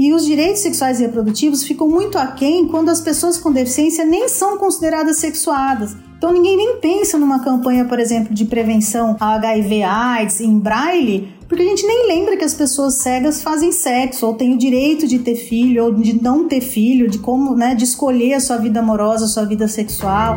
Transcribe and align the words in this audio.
E 0.00 0.14
os 0.14 0.24
direitos 0.24 0.62
sexuais 0.62 0.98
e 0.98 1.02
reprodutivos 1.02 1.62
ficam 1.62 1.86
muito 1.86 2.16
aquém 2.16 2.66
quando 2.66 2.88
as 2.88 3.02
pessoas 3.02 3.36
com 3.36 3.52
deficiência 3.52 4.02
nem 4.02 4.30
são 4.30 4.56
consideradas 4.56 5.18
sexuadas. 5.18 5.94
Então 6.16 6.32
ninguém 6.32 6.56
nem 6.56 6.76
pensa 6.78 7.18
numa 7.18 7.44
campanha, 7.44 7.84
por 7.84 8.00
exemplo, 8.00 8.32
de 8.32 8.46
prevenção 8.46 9.14
a 9.20 9.34
HIV 9.34 9.82
AIDS 9.82 10.40
em 10.40 10.58
braille, 10.58 11.28
porque 11.46 11.62
a 11.62 11.66
gente 11.66 11.86
nem 11.86 12.08
lembra 12.08 12.38
que 12.38 12.44
as 12.44 12.54
pessoas 12.54 12.94
cegas 12.94 13.42
fazem 13.42 13.72
sexo 13.72 14.26
ou 14.26 14.32
têm 14.32 14.54
o 14.54 14.58
direito 14.58 15.06
de 15.06 15.18
ter 15.18 15.34
filho 15.34 15.84
ou 15.84 15.92
de 15.92 16.14
não 16.14 16.48
ter 16.48 16.62
filho, 16.62 17.06
de 17.06 17.18
como, 17.18 17.54
né, 17.54 17.74
de 17.74 17.84
escolher 17.84 18.32
a 18.32 18.40
sua 18.40 18.56
vida 18.56 18.80
amorosa, 18.80 19.26
a 19.26 19.28
sua 19.28 19.44
vida 19.44 19.68
sexual. 19.68 20.34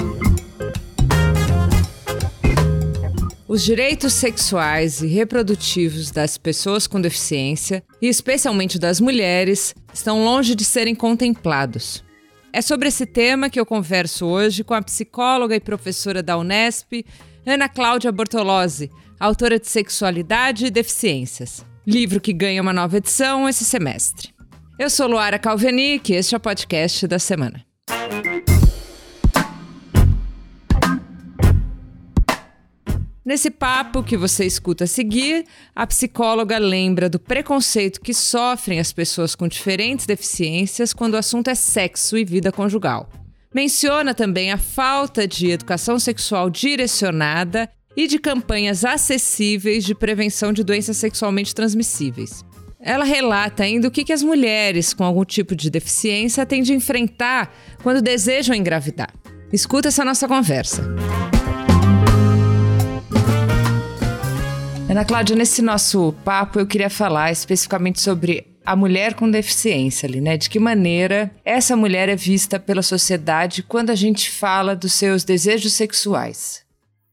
Os 3.54 3.62
direitos 3.62 4.14
sexuais 4.14 5.04
e 5.04 5.06
reprodutivos 5.06 6.10
das 6.10 6.40
pessoas 6.40 6.88
com 6.88 7.00
deficiência, 7.00 7.84
e 8.02 8.08
especialmente 8.08 8.80
das 8.80 9.00
mulheres, 9.00 9.76
estão 9.94 10.26
longe 10.26 10.56
de 10.56 10.66
serem 10.66 10.96
contemplados. 10.96 12.04
É 12.52 12.64
sobre 12.64 12.88
esse 12.88 13.06
tema 13.06 13.52
que 13.52 13.60
eu 13.60 13.64
converso 13.64 14.26
hoje 14.26 14.64
com 14.64 14.74
a 14.74 14.82
psicóloga 14.82 15.56
e 15.56 15.60
professora 15.60 16.24
da 16.24 16.36
Unesp, 16.36 17.06
Ana 17.46 17.70
Cláudia 17.70 18.12
Bortolozzi, 18.12 18.90
autora 19.20 19.60
de 19.60 19.68
Sexualidade 19.68 20.66
e 20.66 20.72
Deficiências, 20.72 21.64
livro 21.86 22.20
que 22.20 22.34
ganha 22.34 22.60
uma 22.60 22.74
nova 22.74 22.98
edição 22.98 23.48
esse 23.48 23.64
semestre. 23.64 24.34
Eu 24.80 24.90
sou 24.90 25.06
Luara 25.06 25.38
Calvenic 25.38 26.12
e 26.12 26.16
este 26.16 26.34
é 26.34 26.40
o 26.40 26.42
podcast 26.42 27.06
da 27.06 27.20
semana. 27.20 27.64
Nesse 33.26 33.50
papo 33.50 34.04
que 34.04 34.18
você 34.18 34.46
escuta 34.46 34.84
a 34.84 34.88
seguir, 34.88 35.46
a 35.74 35.88
psicóloga 35.88 36.58
lembra 36.58 37.08
do 37.08 37.18
preconceito 37.18 38.02
que 38.02 38.14
sofrem 38.14 38.82
as 38.82 38.92
pessoas 38.92 39.34
com 39.34 39.48
diferentes 39.48 40.06
deficiências 40.06 40.92
quando 40.92 41.14
o 41.14 41.18
assunto 41.18 41.50
é 41.50 41.56
sexo 41.56 42.18
e 42.18 42.26
vida 42.26 42.52
conjugal. 42.52 43.10
Menciona 43.56 44.14
também 44.14 44.52
a 44.52 44.58
falta 44.58 45.26
de 45.26 45.52
educação 45.52 45.98
sexual 46.00 46.50
direcionada 46.50 47.70
e 47.96 48.08
de 48.08 48.20
campanhas 48.20 48.84
acessíveis 48.84 49.86
de 49.86 49.96
prevenção 49.96 50.52
de 50.52 50.62
doenças 50.62 50.98
sexualmente 50.98 51.56
transmissíveis. 51.56 52.44
Ela 52.78 53.06
relata 53.06 53.64
ainda 53.64 53.88
o 53.88 53.92
que 53.92 54.12
as 54.12 54.22
mulheres 54.22 54.94
com 54.94 55.06
algum 55.06 55.24
tipo 55.24 55.56
de 55.56 55.70
deficiência 55.70 56.46
têm 56.46 56.62
de 56.62 56.74
enfrentar 56.74 57.56
quando 57.82 58.02
desejam 58.02 58.54
engravidar. 58.54 59.14
Escuta 59.54 59.88
essa 59.88 60.04
nossa 60.04 60.28
conversa. 60.28 60.84
Ana 64.94 65.04
Cláudia, 65.04 65.36
nesse 65.36 65.60
nosso 65.64 66.14
papo 66.24 66.60
eu 66.60 66.68
queria 66.68 66.88
falar 66.88 67.32
especificamente 67.32 68.00
sobre 68.00 68.46
a 68.64 68.76
mulher 68.76 69.16
com 69.16 69.28
deficiência 69.28 70.08
ali, 70.08 70.22
né? 70.22 70.38
De 70.38 70.48
que 70.48 70.60
maneira 70.60 71.32
essa 71.44 71.76
mulher 71.76 72.10
é 72.10 72.16
vista 72.16 72.60
pela 72.60 72.84
sociedade 72.84 73.64
quando 73.64 73.90
a 73.90 73.96
gente 73.96 74.30
fala 74.30 74.76
dos 74.76 74.94
seus 74.94 75.24
desejos 75.24 75.74
sexuais? 75.74 76.64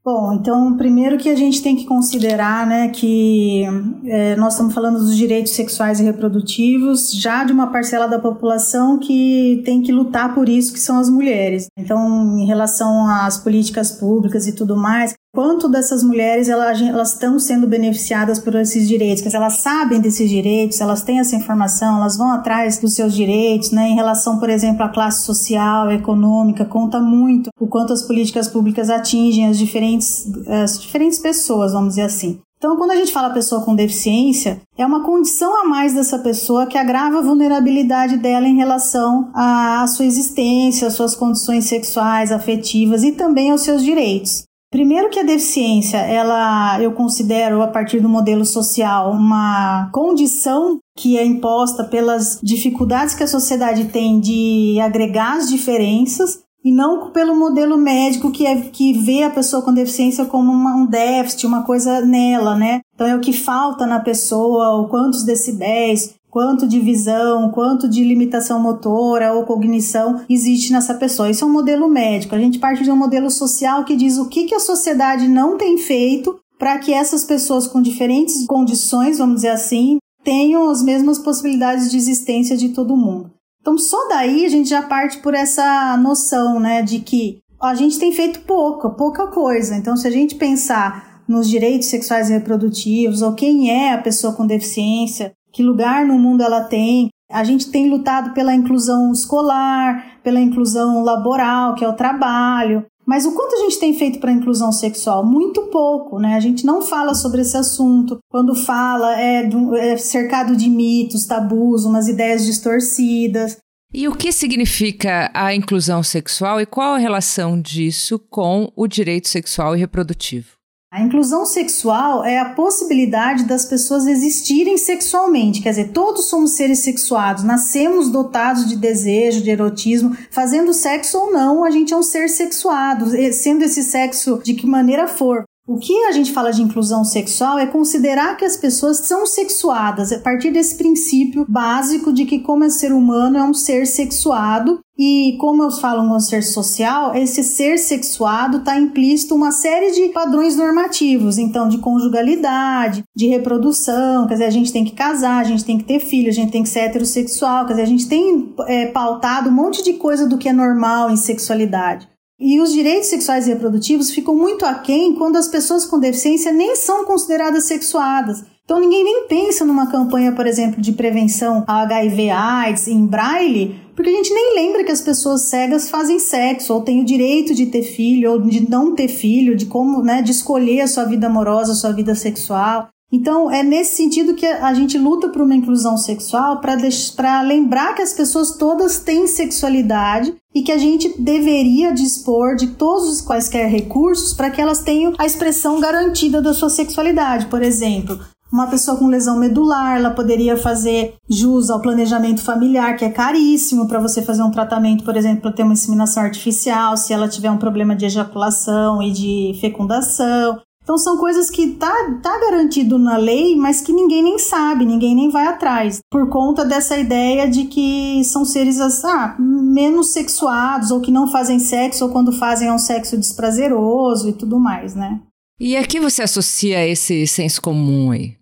Bom, 0.05 0.33
então, 0.33 0.77
primeiro 0.77 1.17
que 1.17 1.29
a 1.29 1.37
gente 1.37 1.63
tem 1.63 1.77
que 1.77 1.85
considerar, 1.85 2.67
né, 2.67 2.89
que 2.89 3.65
é, 4.07 4.35
nós 4.37 4.55
estamos 4.55 4.73
falando 4.73 4.99
dos 4.99 5.15
direitos 5.15 5.53
sexuais 5.53 6.01
e 6.01 6.03
reprodutivos 6.03 7.13
já 7.13 7.45
de 7.45 7.53
uma 7.53 7.67
parcela 7.67 8.07
da 8.07 8.19
população 8.19 8.99
que 8.99 9.63
tem 9.65 9.83
que 9.83 9.93
lutar 9.93 10.35
por 10.35 10.49
isso, 10.49 10.73
que 10.73 10.81
são 10.81 10.99
as 10.99 11.11
mulheres. 11.11 11.67
Então, 11.79 12.39
em 12.39 12.47
relação 12.47 13.07
às 13.09 13.37
políticas 13.37 13.93
públicas 13.93 14.47
e 14.47 14.55
tudo 14.55 14.75
mais, 14.75 15.15
quanto 15.33 15.69
dessas 15.69 16.03
mulheres 16.03 16.49
elas, 16.49 16.81
estão 17.13 17.39
sendo 17.39 17.67
beneficiadas 17.67 18.39
por 18.39 18.55
esses 18.57 18.89
direitos, 18.89 19.23
que 19.23 19.35
elas 19.35 19.55
sabem 19.55 20.01
desses 20.01 20.29
direitos, 20.29 20.81
elas 20.81 21.03
têm 21.03 21.21
essa 21.21 21.37
informação, 21.37 21.99
elas 21.99 22.17
vão 22.17 22.31
atrás 22.31 22.79
dos 22.79 22.95
seus 22.95 23.15
direitos, 23.15 23.71
né? 23.71 23.89
Em 23.89 23.95
relação, 23.95 24.39
por 24.39 24.51
exemplo, 24.51 24.83
à 24.83 24.89
classe 24.89 25.25
social, 25.25 25.91
econômica, 25.91 26.65
conta 26.65 27.01
muito 27.01 27.51
o 27.61 27.67
quanto 27.67 27.93
as 27.93 28.03
políticas 28.03 28.49
públicas 28.49 28.91
atingem 28.91 29.47
as 29.47 29.59
diferentes, 29.59 30.31
as 30.47 30.81
diferentes 30.81 31.19
pessoas, 31.19 31.73
vamos 31.73 31.91
dizer 31.91 32.03
assim. 32.03 32.41
Então, 32.59 32.77
quando 32.77 32.91
a 32.91 32.97
gente 32.97 33.11
fala 33.11 33.31
pessoa 33.31 33.63
com 33.63 33.75
deficiência, 33.75 34.61
é 34.77 34.85
uma 34.85 35.03
condição 35.03 35.63
a 35.63 35.67
mais 35.67 35.95
dessa 35.95 36.19
pessoa 36.19 36.67
que 36.67 36.77
agrava 36.77 37.19
a 37.19 37.23
vulnerabilidade 37.23 38.19
dela 38.19 38.47
em 38.47 38.57
relação 38.57 39.31
à 39.35 39.87
sua 39.87 40.05
existência, 40.05 40.89
às 40.89 40.93
suas 40.93 41.15
condições 41.15 41.65
sexuais, 41.65 42.31
afetivas 42.31 43.03
e 43.03 43.13
também 43.13 43.51
aos 43.51 43.63
seus 43.63 43.83
direitos. 43.83 44.43
Primeiro 44.71 45.11
que 45.11 45.19
a 45.19 45.25
deficiência, 45.25 45.97
ela 45.97 46.81
eu 46.81 46.93
considero 46.93 47.61
a 47.61 47.67
partir 47.67 47.99
do 47.99 48.09
modelo 48.09 48.45
social 48.45 49.11
uma 49.11 49.91
condição 49.93 50.79
que 50.97 51.19
é 51.19 51.25
imposta 51.25 51.83
pelas 51.83 52.39
dificuldades 52.41 53.17
que 53.17 53.25
a 53.25 53.29
sociedade 53.29 53.87
tem 53.87 54.21
de 54.21 54.79
agregar 54.81 55.39
as 55.39 55.51
diferenças 55.51 56.45
e 56.65 56.71
não 56.71 57.11
pelo 57.11 57.35
modelo 57.35 57.77
médico 57.77 58.31
que, 58.31 58.47
é, 58.47 58.61
que 58.61 58.93
vê 58.93 59.25
a 59.25 59.31
pessoa 59.31 59.63
com 59.63 59.73
deficiência 59.73 60.25
como 60.27 60.53
uma, 60.53 60.77
um 60.77 60.87
déficit, 60.87 61.47
uma 61.47 61.63
coisa 61.63 62.03
nela, 62.03 62.55
né? 62.55 62.81
Então 62.95 63.07
é 63.07 63.17
o 63.17 63.21
que 63.21 63.33
falta 63.33 63.87
na 63.87 63.99
pessoa, 63.99 64.77
ou 64.77 64.89
quantos 64.89 65.25
decibéis, 65.25 66.15
quanto 66.31 66.67
de 66.67 66.79
visão, 66.79 67.51
quanto 67.51 67.89
de 67.89 68.05
limitação 68.05 68.61
motora 68.61 69.35
ou 69.35 69.45
cognição 69.45 70.25
existe 70.29 70.73
nessa 70.73 70.95
pessoa. 70.95 71.29
Isso 71.29 71.45
é 71.45 71.47
um 71.47 71.53
modelo 71.53 71.89
médico. 71.89 72.35
A 72.35 72.39
gente 72.39 72.59
parte 72.59 72.85
de 72.85 72.91
um 72.91 72.97
modelo 72.97 73.31
social 73.31 73.85
que 73.85 73.97
diz 73.97 74.17
o 74.17 74.29
que, 74.29 74.45
que 74.45 74.55
a 74.55 74.61
sociedade 74.61 75.27
não 75.27 75.59
tem 75.59 75.77
feito 75.77 76.39
para 76.59 76.79
que 76.79 76.93
essas 76.93 77.25
pessoas 77.25 77.67
com 77.67 77.83
diferentes 77.83 78.47
condições, 78.47 79.19
vamos 79.19 79.37
dizer 79.37 79.49
assim, 79.49 79.99
tenham 80.23 80.71
as 80.71 80.83
mesmas 80.83 81.19
possibilidades 81.19 81.91
de 81.91 81.97
existência 81.97 82.57
de 82.57 82.69
todo 82.69 82.97
mundo. 82.97 83.31
Então, 83.61 83.77
só 83.77 84.09
daí 84.09 84.45
a 84.45 84.49
gente 84.49 84.69
já 84.69 84.83
parte 84.83 85.19
por 85.19 85.35
essa 85.35 85.97
noção, 85.97 86.61
né, 86.61 86.83
de 86.83 87.01
que 87.01 87.41
a 87.61 87.75
gente 87.75 87.99
tem 87.99 88.13
feito 88.13 88.41
pouca, 88.41 88.89
pouca 88.89 89.27
coisa. 89.27 89.75
Então, 89.77 89.97
se 89.97 90.07
a 90.07 90.11
gente 90.11 90.35
pensar 90.35 91.23
nos 91.29 91.49
direitos 91.49 91.89
sexuais 91.89 92.29
e 92.29 92.33
reprodutivos, 92.33 93.23
ou 93.23 93.35
quem 93.35 93.71
é 93.71 93.93
a 93.93 93.99
pessoa 93.99 94.33
com 94.33 94.47
deficiência, 94.47 95.33
que 95.53 95.63
lugar 95.63 96.05
no 96.05 96.19
mundo 96.19 96.43
ela 96.43 96.63
tem. 96.63 97.09
A 97.31 97.45
gente 97.45 97.71
tem 97.71 97.89
lutado 97.89 98.33
pela 98.35 98.55
inclusão 98.55 99.13
escolar, 99.13 100.19
pela 100.23 100.41
inclusão 100.41 101.03
laboral, 101.03 101.75
que 101.75 101.85
é 101.85 101.89
o 101.89 101.97
trabalho. 101.97 102.85
Mas 103.07 103.25
o 103.25 103.33
quanto 103.33 103.57
a 103.57 103.59
gente 103.59 103.79
tem 103.79 103.93
feito 103.93 104.21
para 104.21 104.31
a 104.31 104.35
inclusão 104.35 104.71
sexual? 104.71 105.25
Muito 105.25 105.63
pouco, 105.63 106.19
né? 106.19 106.35
A 106.35 106.41
gente 106.41 106.65
não 106.65 106.81
fala 106.83 107.15
sobre 107.15 107.41
esse 107.41 107.57
assunto. 107.57 108.19
Quando 108.31 108.55
fala, 108.55 109.21
é, 109.21 109.49
é 109.79 109.97
cercado 109.97 110.55
de 110.55 110.69
mitos, 110.69 111.27
tabus, 111.27 111.85
umas 111.85 112.07
ideias 112.07 112.45
distorcidas. 112.45 113.57
E 113.93 114.07
o 114.07 114.15
que 114.15 114.31
significa 114.31 115.29
a 115.35 115.53
inclusão 115.53 116.03
sexual 116.03 116.61
e 116.61 116.67
qual 116.67 116.95
a 116.95 116.99
relação 116.99 117.61
disso 117.61 118.19
com 118.19 118.71
o 118.77 118.87
direito 118.87 119.29
sexual 119.29 119.75
e 119.75 119.81
reprodutivo? 119.81 120.60
A 120.93 121.01
inclusão 121.01 121.47
sexual 121.47 122.25
é 122.25 122.37
a 122.37 122.47
possibilidade 122.47 123.45
das 123.45 123.65
pessoas 123.65 124.09
existirem 124.09 124.77
sexualmente, 124.77 125.63
quer 125.63 125.71
dizer, 125.71 125.93
todos 125.93 126.25
somos 126.25 126.57
seres 126.57 126.81
sexuados, 126.81 127.45
nascemos 127.45 128.11
dotados 128.11 128.67
de 128.69 128.75
desejo, 128.75 129.41
de 129.41 129.51
erotismo, 129.51 130.17
fazendo 130.33 130.75
sexo 130.75 131.17
ou 131.17 131.33
não, 131.33 131.63
a 131.63 131.71
gente 131.71 131.95
é 131.95 131.97
um 131.97 132.03
ser 132.03 132.29
sexuado, 132.29 133.07
sendo 133.33 133.63
esse 133.63 133.85
sexo 133.85 134.41
de 134.43 134.53
que 134.53 134.67
maneira 134.67 135.07
for. 135.07 135.45
O 135.67 135.79
que 135.79 136.05
a 136.05 136.13
gente 136.13 136.33
fala 136.33 136.51
de 136.51 136.63
inclusão 136.63 137.05
sexual 137.05 137.59
é 137.59 137.67
considerar 137.67 138.37
que 138.37 138.45
as 138.45 138.57
pessoas 138.57 138.99
são 138.99 139.25
sexuadas 139.25 140.11
a 140.13 140.19
partir 140.19 140.51
desse 140.51 140.77
princípio 140.77 141.47
básico 141.49 142.13
de 142.13 142.25
que, 142.25 142.41
como 142.41 142.65
é 142.65 142.69
ser 142.69 142.93
humano, 142.93 143.39
é 143.39 143.45
um 143.45 143.55
ser 143.55 143.87
sexuado 143.87 144.81
e 144.99 145.37
como 145.39 145.63
eu 145.63 145.71
falo 145.71 146.03
um 146.03 146.21
ser 146.21 146.43
social, 146.43 147.15
esse 147.15 147.43
ser 147.43 147.79
sexuado 147.79 148.59
está 148.59 148.79
implícito 148.79 149.35
uma 149.35 149.53
série 149.53 149.93
de 149.93 150.09
padrões 150.09 150.57
normativos, 150.57 151.39
então 151.39 151.69
de 151.69 151.79
conjugalidade, 151.79 153.05
de 153.17 153.27
reprodução, 153.29 154.27
quer 154.27 154.35
dizer, 154.35 154.47
a 154.47 154.51
gente 154.51 154.73
tem 154.73 154.85
que 154.85 154.93
casar, 154.93 155.39
a 155.39 155.45
gente 155.45 155.65
tem 155.65 155.79
que 155.79 155.85
ter 155.85 156.01
filho, 156.01 156.29
a 156.29 156.35
gente 156.35 156.53
tem 156.53 156.63
que 156.63 156.69
ser 156.69 156.81
heterossexual, 156.81 157.65
quer 157.65 157.75
dizer, 157.75 157.83
a 157.83 157.87
gente 157.87 158.09
tem 158.09 158.55
é, 158.67 158.87
pautado 158.87 159.49
um 159.49 159.53
monte 159.53 159.83
de 159.83 159.95
coisa 159.95 160.27
do 160.27 160.37
que 160.37 160.49
é 160.49 160.53
normal 160.53 161.11
em 161.11 161.17
sexualidade. 161.17 162.07
E 162.41 162.59
os 162.59 162.73
direitos 162.73 163.11
sexuais 163.11 163.47
e 163.47 163.51
reprodutivos 163.51 164.11
ficam 164.11 164.35
muito 164.35 164.65
aquém 164.65 165.15
quando 165.15 165.37
as 165.37 165.47
pessoas 165.47 165.85
com 165.85 166.01
deficiência 166.01 166.51
nem 166.51 166.75
são 166.75 167.05
consideradas 167.05 167.65
sexuadas. 167.65 168.43
Então 168.65 168.81
ninguém 168.81 169.05
nem 169.05 169.27
pensa 169.27 169.65
numa 169.65 169.91
campanha, 169.91 170.33
por 170.33 170.47
exemplo, 170.47 170.81
de 170.81 170.93
prevenção 170.93 171.65
a 171.67 171.83
HIV 171.83 172.31
AIDS 172.31 172.89
em 172.89 173.05
braille, 173.05 173.79
porque 173.95 174.09
a 174.09 174.15
gente 174.15 174.33
nem 174.33 174.55
lembra 174.55 174.85
que 174.85 174.93
as 174.93 175.01
pessoas 175.03 175.43
cegas 175.43 175.91
fazem 175.91 176.19
sexo, 176.19 176.73
ou 176.73 176.81
têm 176.81 177.03
o 177.03 177.05
direito 177.05 177.53
de 177.53 177.67
ter 177.67 177.83
filho, 177.83 178.33
ou 178.33 178.41
de 178.41 178.71
não 178.71 178.95
ter 178.95 179.09
filho, 179.09 179.57
de 179.57 179.67
como, 179.67 180.03
né, 180.03 180.23
de 180.23 180.31
escolher 180.31 180.83
a 180.83 180.87
sua 180.87 181.05
vida 181.05 181.27
amorosa, 181.27 181.73
a 181.73 181.75
sua 181.75 181.93
vida 181.93 182.15
sexual. 182.15 182.89
Então, 183.13 183.51
é 183.51 183.63
nesse 183.63 183.97
sentido 183.97 184.35
que 184.35 184.47
a 184.47 184.73
gente 184.73 184.97
luta 184.97 185.29
por 185.29 185.43
uma 185.43 185.55
inclusão 185.55 185.97
sexual 185.97 186.61
para 186.61 187.43
lembrar 187.43 187.95
que 187.95 188.03
as 188.03 188.13
pessoas 188.13 188.53
todas 188.53 189.01
têm 189.01 189.27
sexualidade 189.27 190.33
e 190.55 190.63
que 190.63 190.71
a 190.71 190.79
gente 190.79 191.21
deveria 191.21 191.93
dispor 191.93 192.55
de 192.55 192.69
todos 192.69 193.09
os 193.09 193.21
quaisquer 193.21 193.69
recursos 193.69 194.33
para 194.33 194.51
que 194.51 194.61
elas 194.61 194.81
tenham 194.81 195.15
a 195.19 195.27
expressão 195.27 195.81
garantida 195.81 196.41
da 196.41 196.55
sua 196.55 196.71
sexualidade. 196.71 197.47
Por 197.47 197.63
exemplo, 197.63 198.19
Uma 198.53 198.67
pessoa 198.67 198.97
com 198.97 199.07
lesão 199.07 199.39
medular, 199.39 199.97
ela 199.97 200.11
poderia 200.11 200.57
fazer 200.57 201.15
jus 201.29 201.71
ao 201.71 201.81
planejamento 201.81 202.43
familiar, 202.43 202.97
que 202.97 203.05
é 203.05 203.09
caríssimo 203.11 203.87
para 203.87 204.01
você 204.01 204.23
fazer 204.23 204.43
um 204.43 204.51
tratamento, 204.51 205.05
por 205.05 205.17
exemplo, 205.17 205.43
para 205.43 205.53
ter 205.53 205.63
uma 205.63 205.75
inseminação 205.75 206.25
artificial, 206.25 206.97
se 206.97 207.13
ela 207.13 207.29
tiver 207.29 207.51
um 207.51 207.59
problema 207.59 207.95
de 207.95 208.07
ejaculação 208.07 209.01
e 209.01 209.13
de 209.13 209.59
fecundação. 209.61 210.61
Então 210.83 210.97
são 210.99 211.19
coisas 211.19 211.51
que 211.51 211.73
tá, 211.73 211.93
tá 212.23 212.39
garantido 212.41 212.99
na 212.99 213.17
lei, 213.17 213.55
mas 213.55 213.81
que 213.81 213.93
ninguém 213.93 214.23
nem 214.23 214.39
sabe, 214.39 214.85
ninguém 214.85 215.15
nem 215.15 215.31
vai 215.31 215.47
atrás, 215.47 216.01
por 216.11 216.29
conta 216.29 216.65
dessa 216.65 216.97
ideia 216.97 217.49
de 217.49 217.65
que 217.65 218.25
são 218.25 218.45
seres 218.45 218.81
ah, 219.05 219.37
menos 219.39 220.13
sexuados 220.13 220.91
ou 220.91 221.01
que 221.01 221.13
não 221.13 221.29
fazem 221.29 221.59
sexo 221.59 222.05
ou 222.05 222.11
quando 222.11 222.33
fazem 222.33 222.69
é 222.69 222.73
um 222.73 222.79
sexo 222.79 223.17
desprazeroso 223.17 224.29
e 224.29 224.33
tudo 224.33 224.59
mais, 224.59 224.95
né? 224.95 225.21
E 225.61 225.77
a 225.77 225.87
que 225.87 226.01
você 226.01 226.23
associa 226.23 226.87
esse 226.89 227.27
senso 227.27 227.61
comum 227.61 228.11
aí? 228.11 228.40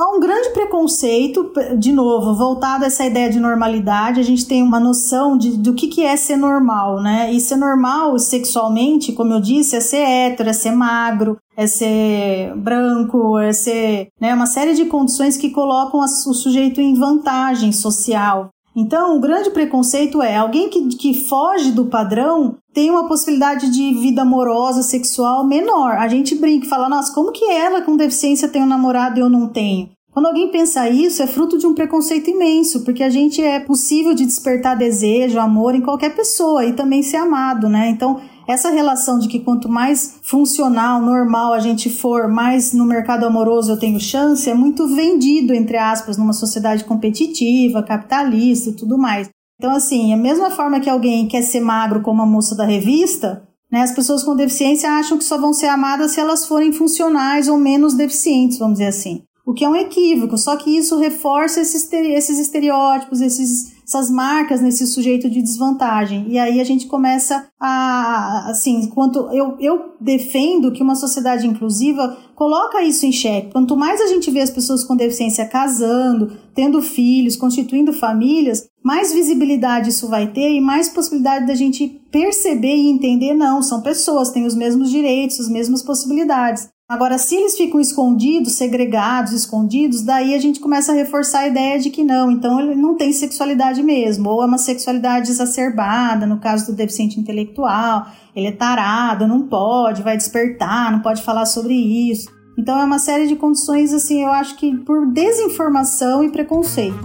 Há 0.00 0.16
um 0.16 0.18
grande 0.18 0.48
preconceito, 0.54 1.52
de 1.76 1.92
novo, 1.92 2.34
voltado 2.34 2.84
a 2.84 2.86
essa 2.86 3.04
ideia 3.04 3.28
de 3.28 3.38
normalidade. 3.38 4.18
A 4.18 4.22
gente 4.22 4.46
tem 4.46 4.62
uma 4.62 4.80
noção 4.80 5.36
de, 5.36 5.58
do 5.58 5.74
que, 5.74 5.88
que 5.88 6.02
é 6.02 6.16
ser 6.16 6.38
normal, 6.38 7.02
né? 7.02 7.30
E 7.30 7.38
ser 7.38 7.56
normal 7.56 8.18
sexualmente, 8.18 9.12
como 9.12 9.34
eu 9.34 9.40
disse, 9.42 9.76
é 9.76 9.80
ser 9.80 9.98
hétero, 9.98 10.48
é 10.48 10.54
ser 10.54 10.70
magro, 10.70 11.36
é 11.54 11.66
ser 11.66 12.56
branco, 12.56 13.38
é 13.38 13.52
ser 13.52 14.08
né, 14.18 14.32
uma 14.32 14.46
série 14.46 14.72
de 14.72 14.86
condições 14.86 15.36
que 15.36 15.50
colocam 15.50 16.00
o 16.00 16.06
sujeito 16.06 16.80
em 16.80 16.94
vantagem 16.94 17.70
social. 17.70 18.48
Então, 18.74 19.16
o 19.16 19.20
grande 19.20 19.50
preconceito 19.50 20.22
é 20.22 20.36
alguém 20.36 20.68
que, 20.68 20.88
que 20.96 21.14
foge 21.14 21.72
do 21.72 21.86
padrão 21.86 22.56
tem 22.72 22.90
uma 22.90 23.08
possibilidade 23.08 23.68
de 23.70 23.94
vida 23.94 24.22
amorosa, 24.22 24.82
sexual 24.82 25.44
menor. 25.44 25.96
A 25.98 26.06
gente 26.06 26.36
brinca 26.36 26.66
e 26.66 26.68
fala, 26.68 26.88
nossa, 26.88 27.12
como 27.12 27.32
que 27.32 27.44
ela 27.44 27.82
com 27.82 27.96
deficiência 27.96 28.48
tem 28.48 28.62
um 28.62 28.66
namorado 28.66 29.18
e 29.18 29.22
eu 29.22 29.28
não 29.28 29.48
tenho? 29.48 29.90
Quando 30.12 30.26
alguém 30.26 30.48
pensa 30.48 30.88
isso, 30.88 31.22
é 31.22 31.26
fruto 31.26 31.56
de 31.56 31.66
um 31.66 31.74
preconceito 31.74 32.30
imenso, 32.30 32.84
porque 32.84 33.02
a 33.02 33.10
gente 33.10 33.40
é 33.42 33.60
possível 33.60 34.12
de 34.12 34.26
despertar 34.26 34.76
desejo, 34.76 35.38
amor 35.38 35.74
em 35.74 35.80
qualquer 35.80 36.14
pessoa 36.14 36.64
e 36.64 36.72
também 36.72 37.02
ser 37.02 37.18
amado, 37.18 37.68
né? 37.68 37.88
Então, 37.90 38.20
essa 38.50 38.70
relação 38.70 39.18
de 39.18 39.28
que 39.28 39.40
quanto 39.40 39.68
mais 39.68 40.18
funcional, 40.22 41.00
normal 41.00 41.52
a 41.52 41.60
gente 41.60 41.88
for, 41.88 42.28
mais 42.28 42.72
no 42.72 42.84
mercado 42.84 43.24
amoroso 43.24 43.72
eu 43.72 43.78
tenho 43.78 44.00
chance, 44.00 44.48
é 44.48 44.54
muito 44.54 44.86
vendido, 44.88 45.54
entre 45.54 45.76
aspas, 45.76 46.16
numa 46.16 46.32
sociedade 46.32 46.84
competitiva, 46.84 47.82
capitalista 47.82 48.70
e 48.70 48.76
tudo 48.76 48.98
mais. 48.98 49.28
Então, 49.58 49.72
assim, 49.72 50.12
a 50.12 50.16
mesma 50.16 50.50
forma 50.50 50.80
que 50.80 50.88
alguém 50.88 51.28
quer 51.28 51.42
ser 51.42 51.60
magro 51.60 52.00
como 52.00 52.22
a 52.22 52.26
moça 52.26 52.54
da 52.54 52.64
revista, 52.64 53.46
né, 53.70 53.82
as 53.82 53.92
pessoas 53.92 54.22
com 54.22 54.34
deficiência 54.34 54.90
acham 54.90 55.18
que 55.18 55.24
só 55.24 55.38
vão 55.38 55.52
ser 55.52 55.66
amadas 55.66 56.12
se 56.12 56.20
elas 56.20 56.46
forem 56.46 56.72
funcionais 56.72 57.46
ou 57.46 57.58
menos 57.58 57.94
deficientes, 57.94 58.58
vamos 58.58 58.78
dizer 58.78 58.88
assim 58.88 59.22
o 59.50 59.52
que 59.52 59.64
é 59.64 59.68
um 59.68 59.74
equívoco, 59.74 60.38
só 60.38 60.56
que 60.56 60.76
isso 60.76 60.96
reforça 60.96 61.60
esses, 61.60 61.92
esses 61.92 62.38
estereótipos, 62.38 63.20
esses, 63.20 63.72
essas 63.90 64.08
marcas 64.08 64.60
nesse 64.60 64.86
sujeito 64.86 65.28
de 65.28 65.42
desvantagem. 65.42 66.26
E 66.28 66.38
aí 66.38 66.60
a 66.60 66.64
gente 66.64 66.86
começa 66.86 67.48
a, 67.58 68.48
assim, 68.48 68.88
quanto 68.88 69.18
eu, 69.32 69.56
eu 69.58 69.96
defendo 70.00 70.70
que 70.70 70.80
uma 70.80 70.94
sociedade 70.94 71.44
inclusiva 71.44 72.16
coloca 72.36 72.84
isso 72.84 73.04
em 73.04 73.10
xeque. 73.10 73.50
Quanto 73.50 73.76
mais 73.76 74.00
a 74.00 74.06
gente 74.06 74.30
vê 74.30 74.40
as 74.40 74.50
pessoas 74.50 74.84
com 74.84 74.94
deficiência 74.94 75.44
casando, 75.44 76.38
tendo 76.54 76.80
filhos, 76.80 77.34
constituindo 77.34 77.92
famílias, 77.92 78.64
mais 78.80 79.12
visibilidade 79.12 79.90
isso 79.90 80.08
vai 80.08 80.28
ter 80.28 80.52
e 80.52 80.60
mais 80.60 80.88
possibilidade 80.88 81.48
da 81.48 81.56
gente 81.56 81.88
perceber 82.12 82.76
e 82.76 82.90
entender, 82.90 83.34
não, 83.34 83.60
são 83.60 83.82
pessoas, 83.82 84.30
têm 84.30 84.46
os 84.46 84.54
mesmos 84.54 84.88
direitos, 84.88 85.40
as 85.40 85.48
mesmas 85.48 85.82
possibilidades. 85.82 86.68
Agora, 86.90 87.18
se 87.18 87.36
eles 87.36 87.56
ficam 87.56 87.78
escondidos, 87.78 88.54
segregados, 88.54 89.32
escondidos, 89.32 90.02
daí 90.02 90.34
a 90.34 90.40
gente 90.40 90.58
começa 90.58 90.90
a 90.90 90.94
reforçar 90.96 91.42
a 91.42 91.46
ideia 91.46 91.78
de 91.78 91.88
que 91.88 92.02
não, 92.02 92.32
então 92.32 92.58
ele 92.58 92.74
não 92.74 92.96
tem 92.96 93.12
sexualidade 93.12 93.80
mesmo, 93.80 94.28
ou 94.28 94.42
é 94.42 94.46
uma 94.46 94.58
sexualidade 94.58 95.30
exacerbada, 95.30 96.26
no 96.26 96.40
caso 96.40 96.66
do 96.66 96.72
deficiente 96.76 97.20
intelectual, 97.20 98.08
ele 98.34 98.48
é 98.48 98.52
tarado, 98.52 99.28
não 99.28 99.42
pode, 99.42 100.02
vai 100.02 100.16
despertar, 100.16 100.90
não 100.90 100.98
pode 100.98 101.22
falar 101.22 101.46
sobre 101.46 101.74
isso. 101.74 102.28
Então 102.58 102.76
é 102.76 102.84
uma 102.84 102.98
série 102.98 103.28
de 103.28 103.36
condições 103.36 103.94
assim, 103.94 104.24
eu 104.24 104.32
acho 104.32 104.56
que 104.56 104.76
por 104.78 105.12
desinformação 105.12 106.24
e 106.24 106.30
preconceito. 106.32 106.98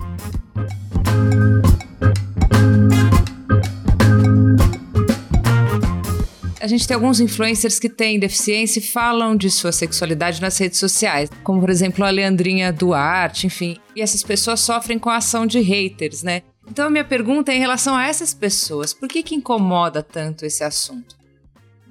A 6.65 6.67
gente 6.67 6.88
tem 6.88 6.95
alguns 6.95 7.19
influencers 7.19 7.77
que 7.77 7.88
têm 7.88 8.17
deficiência 8.17 8.79
e 8.79 8.81
falam 8.81 9.35
de 9.35 9.51
sua 9.51 9.71
sexualidade 9.71 10.41
nas 10.41 10.57
redes 10.57 10.79
sociais, 10.79 11.29
como 11.44 11.59
por 11.59 11.69
exemplo 11.69 12.03
a 12.03 12.09
Leandrinha 12.09 12.73
Duarte, 12.73 13.45
enfim. 13.45 13.77
E 13.95 14.01
essas 14.01 14.23
pessoas 14.23 14.62
sofrem 14.62 14.97
com 14.97 15.12
a 15.12 15.17
ação 15.17 15.45
de 15.45 15.59
haters, 15.59 16.23
né? 16.23 16.41
Então 16.67 16.88
a 16.88 16.89
minha 16.89 17.06
pergunta 17.06 17.51
é 17.51 17.56
em 17.56 17.59
relação 17.59 17.95
a 17.95 18.07
essas 18.07 18.33
pessoas, 18.33 18.95
por 18.95 19.07
que 19.07 19.21
que 19.21 19.35
incomoda 19.35 20.01
tanto 20.01 20.44
esse 20.44 20.63
assunto? 20.63 21.15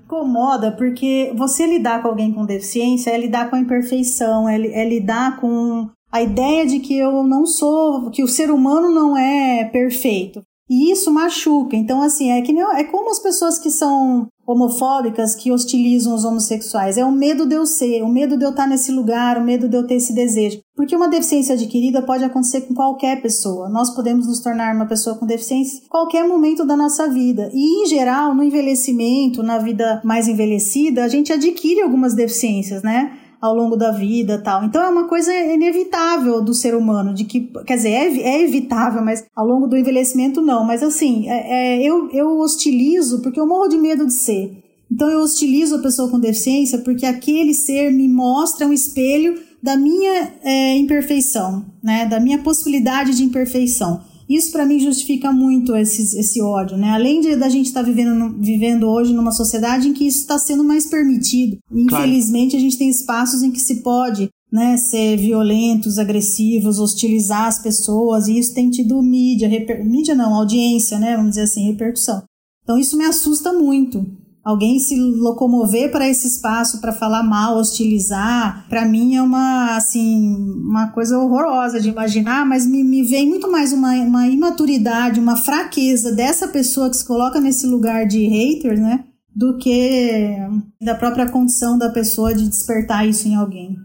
Incomoda 0.04 0.72
porque 0.72 1.32
você 1.36 1.68
lidar 1.68 2.02
com 2.02 2.08
alguém 2.08 2.32
com 2.32 2.44
deficiência 2.44 3.12
é 3.12 3.16
lidar 3.16 3.48
com 3.48 3.54
a 3.54 3.60
imperfeição, 3.60 4.48
é, 4.48 4.56
é 4.56 4.88
lidar 4.88 5.36
com 5.36 5.88
a 6.10 6.20
ideia 6.20 6.66
de 6.66 6.80
que 6.80 6.98
eu 6.98 7.22
não 7.22 7.46
sou, 7.46 8.10
que 8.10 8.24
o 8.24 8.28
ser 8.28 8.50
humano 8.50 8.90
não 8.90 9.16
é 9.16 9.66
perfeito. 9.66 10.42
E 10.68 10.90
isso 10.90 11.10
machuca. 11.10 11.76
Então, 11.76 12.00
assim, 12.02 12.30
é 12.30 12.40
que 12.42 12.52
nem, 12.52 12.62
é 12.62 12.84
como 12.84 13.10
as 13.10 13.18
pessoas 13.18 13.58
que 13.58 13.70
são 13.70 14.28
homofóbicas 14.46 15.34
que 15.34 15.50
hostilizam 15.50 16.14
os 16.14 16.24
homossexuais. 16.24 16.98
É 16.98 17.04
o 17.04 17.12
medo 17.12 17.46
de 17.46 17.54
eu 17.54 17.66
ser, 17.66 18.02
o 18.02 18.08
medo 18.08 18.36
de 18.36 18.44
eu 18.44 18.50
estar 18.50 18.66
nesse 18.66 18.92
lugar, 18.92 19.38
o 19.38 19.44
medo 19.44 19.68
de 19.68 19.76
eu 19.76 19.86
ter 19.86 19.94
esse 19.94 20.14
desejo. 20.14 20.60
Porque 20.76 20.94
uma 20.94 21.08
deficiência 21.08 21.54
adquirida 21.54 22.02
pode 22.02 22.24
acontecer 22.24 22.62
com 22.62 22.74
qualquer 22.74 23.22
pessoa. 23.22 23.68
Nós 23.68 23.94
podemos 23.94 24.26
nos 24.26 24.40
tornar 24.40 24.74
uma 24.74 24.86
pessoa 24.86 25.16
com 25.16 25.26
deficiência 25.26 25.82
em 25.84 25.88
qualquer 25.88 26.26
momento 26.26 26.64
da 26.64 26.76
nossa 26.76 27.08
vida. 27.08 27.50
E, 27.54 27.84
em 27.84 27.86
geral, 27.86 28.34
no 28.34 28.42
envelhecimento, 28.42 29.42
na 29.42 29.58
vida 29.58 30.00
mais 30.04 30.28
envelhecida, 30.28 31.04
a 31.04 31.08
gente 31.08 31.32
adquire 31.32 31.80
algumas 31.80 32.14
deficiências, 32.14 32.82
né? 32.82 33.18
Ao 33.44 33.54
longo 33.54 33.76
da 33.76 33.90
vida 33.90 34.40
tal. 34.42 34.64
Então 34.64 34.82
é 34.82 34.88
uma 34.88 35.06
coisa 35.06 35.30
inevitável 35.30 36.40
do 36.40 36.54
ser 36.54 36.74
humano, 36.74 37.12
de 37.12 37.24
que, 37.24 37.52
quer 37.66 37.76
dizer, 37.76 37.90
é, 37.90 38.20
é 38.20 38.42
evitável, 38.42 39.04
mas 39.04 39.22
ao 39.36 39.46
longo 39.46 39.66
do 39.66 39.76
envelhecimento 39.76 40.40
não. 40.40 40.64
Mas 40.64 40.82
assim, 40.82 41.28
é, 41.28 41.76
é, 41.76 41.82
eu, 41.82 42.08
eu 42.10 42.38
hostilizo 42.38 43.20
porque 43.20 43.38
eu 43.38 43.46
morro 43.46 43.68
de 43.68 43.76
medo 43.76 44.06
de 44.06 44.14
ser. 44.14 44.64
Então 44.90 45.10
eu 45.10 45.20
hostilizo 45.20 45.76
a 45.76 45.82
pessoa 45.82 46.10
com 46.10 46.18
deficiência 46.18 46.78
porque 46.78 47.04
aquele 47.04 47.52
ser 47.52 47.92
me 47.92 48.08
mostra 48.08 48.66
um 48.66 48.72
espelho 48.72 49.38
da 49.62 49.76
minha 49.76 50.32
é, 50.42 50.76
imperfeição, 50.78 51.66
né? 51.82 52.06
Da 52.06 52.18
minha 52.18 52.38
possibilidade 52.38 53.14
de 53.14 53.24
imperfeição. 53.24 54.00
Isso 54.28 54.52
para 54.52 54.64
mim 54.64 54.78
justifica 54.78 55.32
muito 55.32 55.74
esse, 55.76 56.18
esse 56.18 56.40
ódio, 56.40 56.76
né? 56.76 56.90
Além 56.90 57.20
de 57.20 57.36
da 57.36 57.48
gente 57.48 57.66
estar 57.66 57.80
tá 57.80 57.86
vivendo, 57.86 58.36
vivendo 58.38 58.88
hoje 58.88 59.12
numa 59.12 59.32
sociedade 59.32 59.88
em 59.88 59.92
que 59.92 60.06
isso 60.06 60.20
está 60.20 60.38
sendo 60.38 60.64
mais 60.64 60.86
permitido. 60.86 61.58
Infelizmente 61.70 62.52
claro. 62.52 62.56
a 62.56 62.68
gente 62.68 62.78
tem 62.78 62.88
espaços 62.88 63.42
em 63.42 63.50
que 63.50 63.60
se 63.60 63.82
pode 63.82 64.28
né, 64.50 64.76
ser 64.76 65.16
violentos, 65.16 65.98
agressivos, 65.98 66.78
hostilizar 66.78 67.48
as 67.48 67.58
pessoas, 67.58 68.28
e 68.28 68.38
isso 68.38 68.54
tem 68.54 68.70
tido 68.70 69.02
mídia, 69.02 69.48
reper... 69.48 69.84
mídia 69.84 70.14
não, 70.14 70.32
audiência, 70.32 70.96
né, 70.96 71.16
vamos 71.16 71.30
dizer 71.30 71.42
assim, 71.42 71.66
repercussão. 71.66 72.22
Então 72.62 72.78
isso 72.78 72.96
me 72.96 73.04
assusta 73.04 73.52
muito 73.52 74.06
alguém 74.44 74.78
se 74.78 74.94
locomover 75.00 75.90
para 75.90 76.06
esse 76.06 76.26
espaço 76.26 76.80
para 76.80 76.92
falar 76.92 77.22
mal, 77.22 77.56
hostilizar, 77.56 78.66
para 78.68 78.84
mim 78.84 79.16
é 79.16 79.22
uma 79.22 79.76
assim 79.76 80.36
uma 80.60 80.88
coisa 80.88 81.18
horrorosa 81.18 81.80
de 81.80 81.88
imaginar, 81.88 82.44
mas 82.44 82.66
me, 82.66 82.84
me 82.84 83.02
vem 83.02 83.28
muito 83.28 83.50
mais 83.50 83.72
uma, 83.72 83.92
uma 83.94 84.28
imaturidade, 84.28 85.18
uma 85.18 85.36
fraqueza 85.36 86.12
dessa 86.12 86.48
pessoa 86.48 86.90
que 86.90 86.96
se 86.96 87.06
coloca 87.06 87.40
nesse 87.40 87.66
lugar 87.66 88.06
de 88.06 88.26
hater, 88.26 88.78
né? 88.78 89.04
Do 89.34 89.56
que 89.56 90.36
da 90.80 90.94
própria 90.94 91.28
condição 91.28 91.78
da 91.78 91.90
pessoa 91.90 92.34
de 92.34 92.48
despertar 92.48 93.08
isso 93.08 93.26
em 93.26 93.34
alguém. 93.34 93.83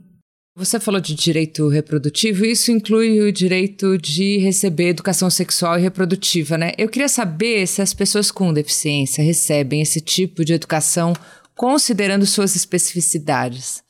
Você 0.56 0.80
falou 0.80 1.00
de 1.00 1.16
direito 1.16 1.68
reprodutivo, 1.70 2.46
isso 2.46 2.72
inclui 2.72 3.22
o 3.22 3.32
direito 3.32 3.98
de 3.98 4.38
receber 4.40 4.90
educação 4.90 5.30
sexual 5.30 5.78
e 5.78 5.82
reprodutiva, 5.82 6.58
né? 6.58 6.72
Eu 6.78 6.90
queria 6.90 7.08
saber 7.08 7.66
se 7.68 7.82
as 7.82 7.94
pessoas 7.94 8.30
com 8.32 8.52
deficiência 8.52 9.24
recebem 9.24 9.82
esse 9.82 10.02
tipo 10.02 10.44
de 10.44 10.54
educação 10.54 11.14
considerando 11.56 12.26
suas 12.26 12.56
especificidades. 12.56 13.82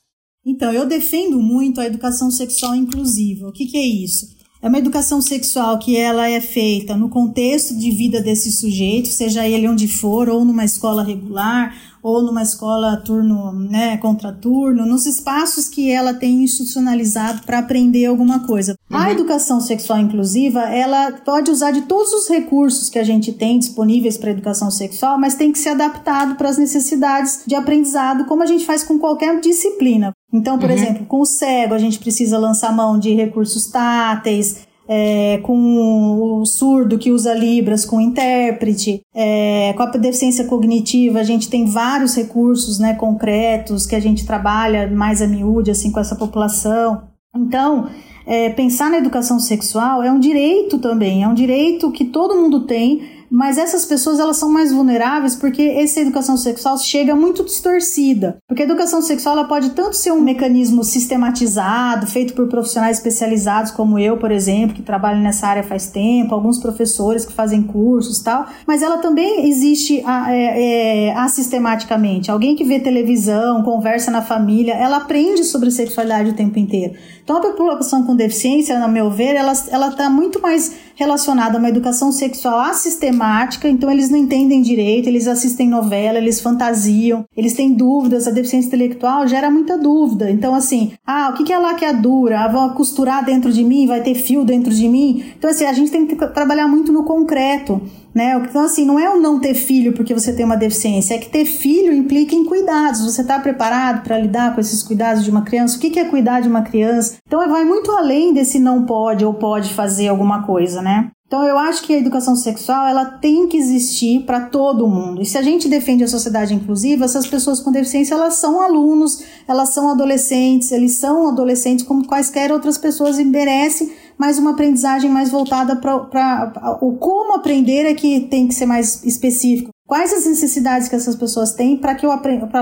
Então, 0.46 0.72
eu 0.74 0.88
defendo 0.88 1.39
muito 1.39 1.80
a 1.80 1.86
educação 1.86 2.32
sexual 2.32 2.75
inclusiva. 2.75 3.48
O 3.48 3.51
que, 3.51 3.66
que 3.66 3.78
é 3.78 3.86
isso? 3.86 4.28
É 4.62 4.68
uma 4.68 4.80
educação 4.80 5.22
sexual 5.22 5.80
que 5.80 5.96
ela 5.96 6.28
é 6.28 6.42
feita 6.42 6.96
no 6.96 7.10
contexto 7.10 7.78
de 7.78 7.92
vida 7.92 8.22
desse 8.22 8.51
sujeito, 8.51 9.08
seja 9.08 9.48
ele 9.48 9.68
onde 9.68 9.88
for, 9.88 10.28
ou 10.28 10.44
numa 10.44 10.66
escola 10.66 11.01
regular, 11.01 11.74
ou 12.01 12.22
numa 12.22 12.41
escola 12.41 12.98
turno, 12.98 13.51
né, 13.53 13.98
contraturno, 13.98 14.86
nos 14.86 15.06
espaços 15.06 15.68
que 15.68 15.91
ela 15.91 16.13
tem 16.13 16.44
institucionalizado 16.44 17.44
para 17.44 17.60
aprender 17.60 18.06
alguma 18.06 18.46
coisa. 18.46 18.75
Uhum. 18.89 18.98
A 18.98 19.12
educação 19.12 19.60
sexual 19.60 20.00
inclusiva, 20.00 20.62
ela 20.62 21.12
pode 21.12 21.51
usar 21.51 21.72
de 21.72 21.82
todos 21.82 22.13
os 22.13 22.27
recursos 22.27 22.89
que 22.89 23.00
a 23.00 23.03
gente 23.03 23.32
tem 23.32 23.60
disponíveis 23.60 24.18
para 24.18 24.32
educação 24.32 24.72
sexual, 24.72 25.20
mas 25.20 25.36
tem 25.36 25.51
que 25.51 25.60
ser 25.60 25.70
adaptado 25.70 26.36
para 26.36 26.50
as 26.50 26.58
necessidades 26.58 27.41
de 27.46 27.56
aprendizado, 27.56 28.25
como 28.25 28.44
a 28.44 28.46
gente 28.46 28.65
faz 28.65 28.84
com 28.84 28.98
qualquer 28.98 29.39
disciplina. 29.39 30.13
Então, 30.32 30.60
por 30.60 30.70
uhum. 30.70 30.75
exemplo, 30.75 31.06
com 31.06 31.22
o 31.22 31.25
cego, 31.25 31.74
a 31.74 31.79
gente 31.79 32.00
precisa 32.00 32.38
lançar 32.38 32.75
mão 32.75 33.00
de 33.00 33.13
recursos 33.13 33.68
táteis, 33.68 34.69
é, 34.91 35.38
com 35.43 36.39
o 36.41 36.46
surdo 36.46 36.98
que 36.98 37.12
usa 37.12 37.31
Libras, 37.36 37.86
com 37.86 38.01
intérprete, 38.01 39.01
é, 39.13 39.72
com 39.77 39.84
a 39.84 39.86
deficiência 39.91 40.46
cognitiva, 40.46 41.19
a 41.19 41.24
gente 41.24 41.48
tem 41.48 41.65
vários 41.65 42.15
recursos 42.15 42.79
né, 42.79 42.96
concretos 42.96 43.86
que 43.86 43.96
a 43.96 44.00
gente 44.00 44.25
trabalha 44.25 44.89
mais 44.89 45.22
a 45.22 45.27
miúde 45.27 45.69
assim, 45.69 45.91
com 45.91 46.00
essa 46.00 46.15
população. 46.15 47.03
Então, 47.36 47.88
é, 48.25 48.50
pensar 48.50 48.89
na 48.89 48.98
educação 48.98 49.39
sexual 49.39 50.01
é 50.01 50.12
um 50.12 50.19
direito 50.19 50.79
também, 50.79 51.22
é 51.22 51.27
um 51.27 51.36
direito 51.36 51.91
que 51.91 52.05
todo 52.05 52.36
mundo 52.36 52.62
tem 52.62 53.19
mas 53.30 53.58
essas 53.58 53.86
pessoas 53.86 54.20
elas 54.20 54.38
são 54.38 54.50
mais 54.50 54.72
vulneráveis 54.72 55.36
porque 55.36 55.62
essa 55.62 56.00
educação 56.00 56.36
sexual 56.38 56.78
chega 56.78 57.16
muito 57.16 57.44
distorcida. 57.44 58.38
Porque 58.48 58.64
a 58.64 58.66
educação 58.66 59.02
sexual 59.02 59.38
ela 59.38 59.48
pode 59.48 59.72
tanto 59.72 59.96
ser 59.96 60.12
um 60.12 60.22
mecanismo 60.22 60.84
sistematizado, 60.84 62.08
feito 62.08 62.34
por 62.34 62.48
profissionais 62.48 62.98
especializados 62.98 63.72
como 63.72 64.00
eu, 64.00 64.18
por 64.18 64.32
exemplo, 64.32 64.76
que 64.76 64.82
trabalho 64.82 65.22
nessa 65.22 65.48
área 65.48 65.64
faz 65.64 65.88
tempo, 65.88 66.34
alguns 66.34 66.58
professores 66.58 67.26
que 67.26 67.34
fazem 67.34 67.62
cursos 67.62 68.20
tal, 68.20 68.48
mas 68.66 68.82
ela 68.82 68.98
também 68.98 69.48
existe 69.48 70.04
é, 70.06 71.08
é, 71.08 71.14
assistematicamente. 71.14 72.32
Alguém 72.32 72.56
que 72.56 72.64
vê 72.64 72.80
televisão, 72.80 73.64
conversa 73.64 74.10
na 74.10 74.22
família, 74.22 74.74
ela 74.74 74.98
aprende 74.98 75.44
sobre 75.44 75.72
sexualidade 75.72 76.32
o 76.32 76.34
tempo 76.34 76.58
inteiro. 76.58 76.96
Então 77.24 77.38
a 77.38 77.42
população 77.42 78.04
com 78.04 78.16
deficiência, 78.16 78.80
no 78.80 78.88
meu 78.88 79.12
ver, 79.12 79.36
ela 79.36 79.54
está 79.54 80.10
muito 80.10 80.42
mais 80.42 80.88
relacionada 81.00 81.58
a 81.58 81.60
uma 81.60 81.70
educação 81.70 82.12
sexual 82.12 82.60
assistemática, 82.60 83.70
então 83.70 83.89
eles 83.89 84.10
não 84.10 84.18
entendem 84.18 84.62
direito, 84.62 85.08
eles 85.08 85.27
assistem 85.27 85.70
novela, 85.70 86.18
eles 86.18 86.41
fantasiam, 86.41 87.24
eles 87.38 87.53
têm 87.53 87.74
dúvidas, 87.74 88.27
a 88.27 88.32
deficiência 88.32 88.68
intelectual 88.68 89.25
gera 89.25 89.50
muita 89.50 89.77
dúvida. 89.77 90.29
Então, 90.29 90.53
assim, 90.53 90.91
ah, 91.08 91.29
o 91.29 91.41
que 91.41 91.53
é 91.53 91.58
laqueadura? 91.58 92.41
Ah, 92.41 92.50
vão 92.50 92.70
costurar 92.72 93.24
dentro 93.24 93.50
de 93.50 93.63
mim, 93.63 93.88
vai 93.88 94.01
ter 94.01 94.13
fio 94.13 94.44
dentro 94.44 94.74
de 94.74 94.89
mim. 94.89 95.24
Então, 95.38 95.50
assim, 95.50 95.63
a 95.63 95.72
gente 95.72 95.89
tem 95.89 96.06
que 96.06 96.15
trabalhar 96.27 96.68
muito 96.68 96.91
no 96.91 97.06
concreto. 97.06 97.82
Né? 98.13 98.34
Então, 98.50 98.63
assim, 98.63 98.86
não 98.86 99.00
é 99.00 99.10
o 99.10 99.20
não 99.20 99.39
ter 99.39 99.54
filho 99.54 99.94
porque 99.94 100.13
você 100.13 100.34
tem 100.34 100.46
uma 100.46 100.58
deficiência, 100.58 101.13
é 101.13 101.18
que 101.18 101.30
ter 101.30 101.46
filho 101.46 101.94
implica 101.94 102.34
em 102.34 102.46
cuidados. 102.46 103.06
Você 103.06 103.22
está 103.22 103.39
preparado 103.39 104.04
para 104.04 104.18
lidar 104.18 104.54
com 104.54 104.62
esses 104.62 104.82
cuidados 104.82 105.24
de 105.24 105.30
uma 105.30 105.44
criança? 105.44 105.78
O 105.78 105.80
que 105.80 106.00
é 106.00 106.06
cuidar 106.06 106.42
de 106.42 106.50
uma 106.50 106.62
criança? 106.62 107.18
Então, 107.25 107.48
vai 107.48 107.63
muito 107.63 107.92
além 107.92 108.34
desse 108.34 108.60
não 108.60 108.86
pode 108.86 109.24
ou 109.24 109.34
pode 109.34 109.74
fazer 109.74 110.08
alguma 110.08 110.44
coisa, 110.44 110.82
né? 110.82 111.12
Então 111.30 111.44
eu 111.48 111.60
acho 111.60 111.84
que 111.84 111.94
a 111.94 111.98
educação 112.00 112.36
sexual 112.36 112.88
ela 112.88 113.06
tem 113.06 113.48
que 113.48 113.56
existir 113.56 114.25
para 114.25 114.48
todo 114.48 114.88
mundo. 114.88 115.22
E 115.22 115.25
se 115.25 115.38
a 115.38 115.44
gente 115.44 115.70
defende 115.70 116.04
a 116.04 116.08
sociedade 116.08 116.56
inclusiva, 116.56 117.06
essas 117.06 117.28
pessoas 117.28 117.60
com 117.60 117.72
deficiência 117.72 118.16
elas 118.16 118.34
são 118.38 118.60
alunos, 118.60 119.24
elas 119.48 119.70
são 119.70 119.92
adolescentes, 119.92 120.72
eles 120.72 120.94
são 120.94 121.28
adolescentes 121.28 121.86
como 121.86 122.08
quaisquer 122.08 122.51
outras 122.51 122.80
pessoas 122.80 123.20
e 123.20 123.24
merecem 123.24 123.92
mais 124.20 124.38
uma 124.38 124.52
aprendizagem 124.52 125.10
mais 125.10 125.30
voltada 125.30 125.78
para 125.78 126.78
o 126.82 126.98
como 126.98 127.36
aprender 127.36 127.86
é 127.86 127.94
que 127.94 128.20
tem 128.20 128.50
que 128.50 128.54
ser 128.54 128.66
mais 128.66 129.02
específico. 129.06 129.70
Quais 129.88 130.12
as 130.12 130.26
necessidades 130.26 130.90
que 130.90 130.96
essas 130.96 131.16
pessoas 131.16 131.54
têm 131.54 131.78
para 131.78 131.96
que, 131.96 132.06
o, 132.06 132.20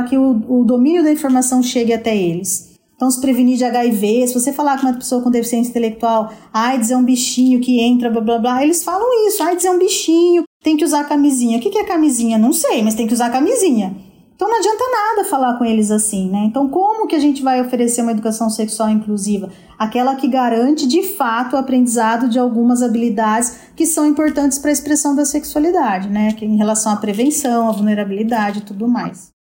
que 0.08 0.18
o, 0.18 0.44
o 0.48 0.64
domínio 0.64 1.04
da 1.04 1.12
informação 1.12 1.62
chegue 1.64 1.92
até 1.92 2.16
eles. 2.16 2.78
Então, 2.96 3.12
se 3.12 3.20
prevenir 3.20 3.58
de 3.58 3.66
HIV, 3.66 4.28
se 4.28 4.34
você 4.34 4.54
falar 4.54 4.80
com 4.80 4.88
uma 4.88 4.98
pessoa 4.98 5.22
com 5.22 5.30
deficiência 5.30 5.70
intelectual, 5.70 6.32
AIDS 6.54 6.90
é 6.90 6.98
um 6.98 7.04
bichinho 7.04 7.60
que 7.60 7.80
entra, 7.80 8.10
blá 8.10 8.22
blá 8.22 8.40
blá, 8.40 8.64
eles 8.64 8.84
falam 8.84 9.28
isso, 9.28 9.44
AIDS 9.44 9.66
é 9.66 9.72
um 9.72 9.78
bichinho, 9.78 10.44
tem 10.64 10.78
que 10.78 10.86
usar 10.86 11.04
camisinha. 11.04 11.58
O 11.58 11.62
que 11.62 11.78
é 11.78 11.84
camisinha? 11.84 12.38
Não 12.38 12.54
sei, 12.54 12.82
mas 12.82 12.96
tem 12.96 13.06
que 13.06 13.14
usar 13.14 13.30
camisinha. 13.30 13.96
Então 14.38 14.48
não 14.48 14.60
adianta 14.60 14.84
nada 14.92 15.28
falar 15.28 15.58
com 15.58 15.66
eles 15.66 15.90
assim, 15.90 16.30
né? 16.30 16.44
Então, 16.46 16.70
como 16.70 17.08
que 17.08 17.16
a 17.16 17.20
gente 17.20 17.42
vai 17.42 17.60
oferecer 17.60 18.04
uma 18.04 18.12
educação 18.12 18.52
sexual 18.52 18.88
inclusiva? 18.88 19.50
Aquela 19.80 20.16
que 20.16 20.28
garante 20.28 20.86
de 20.86 21.02
fato 21.02 21.56
o 21.56 21.60
aprendizado 21.60 22.30
de 22.30 22.38
algumas 22.38 22.84
habilidades 22.84 23.58
que 23.76 23.88
são 23.88 24.06
importantes 24.06 24.60
para 24.60 24.70
a 24.70 24.74
expressão 24.74 25.16
da 25.16 25.26
sexualidade, 25.26 26.08
né? 26.08 26.34
Que 26.34 26.46
em 26.46 26.56
relação 26.56 26.92
à 26.92 26.98
prevenção, 26.98 27.68
à 27.68 27.72
vulnerabilidade 27.72 28.60
e 28.60 28.62
tudo 28.62 28.88
mais. 28.88 29.36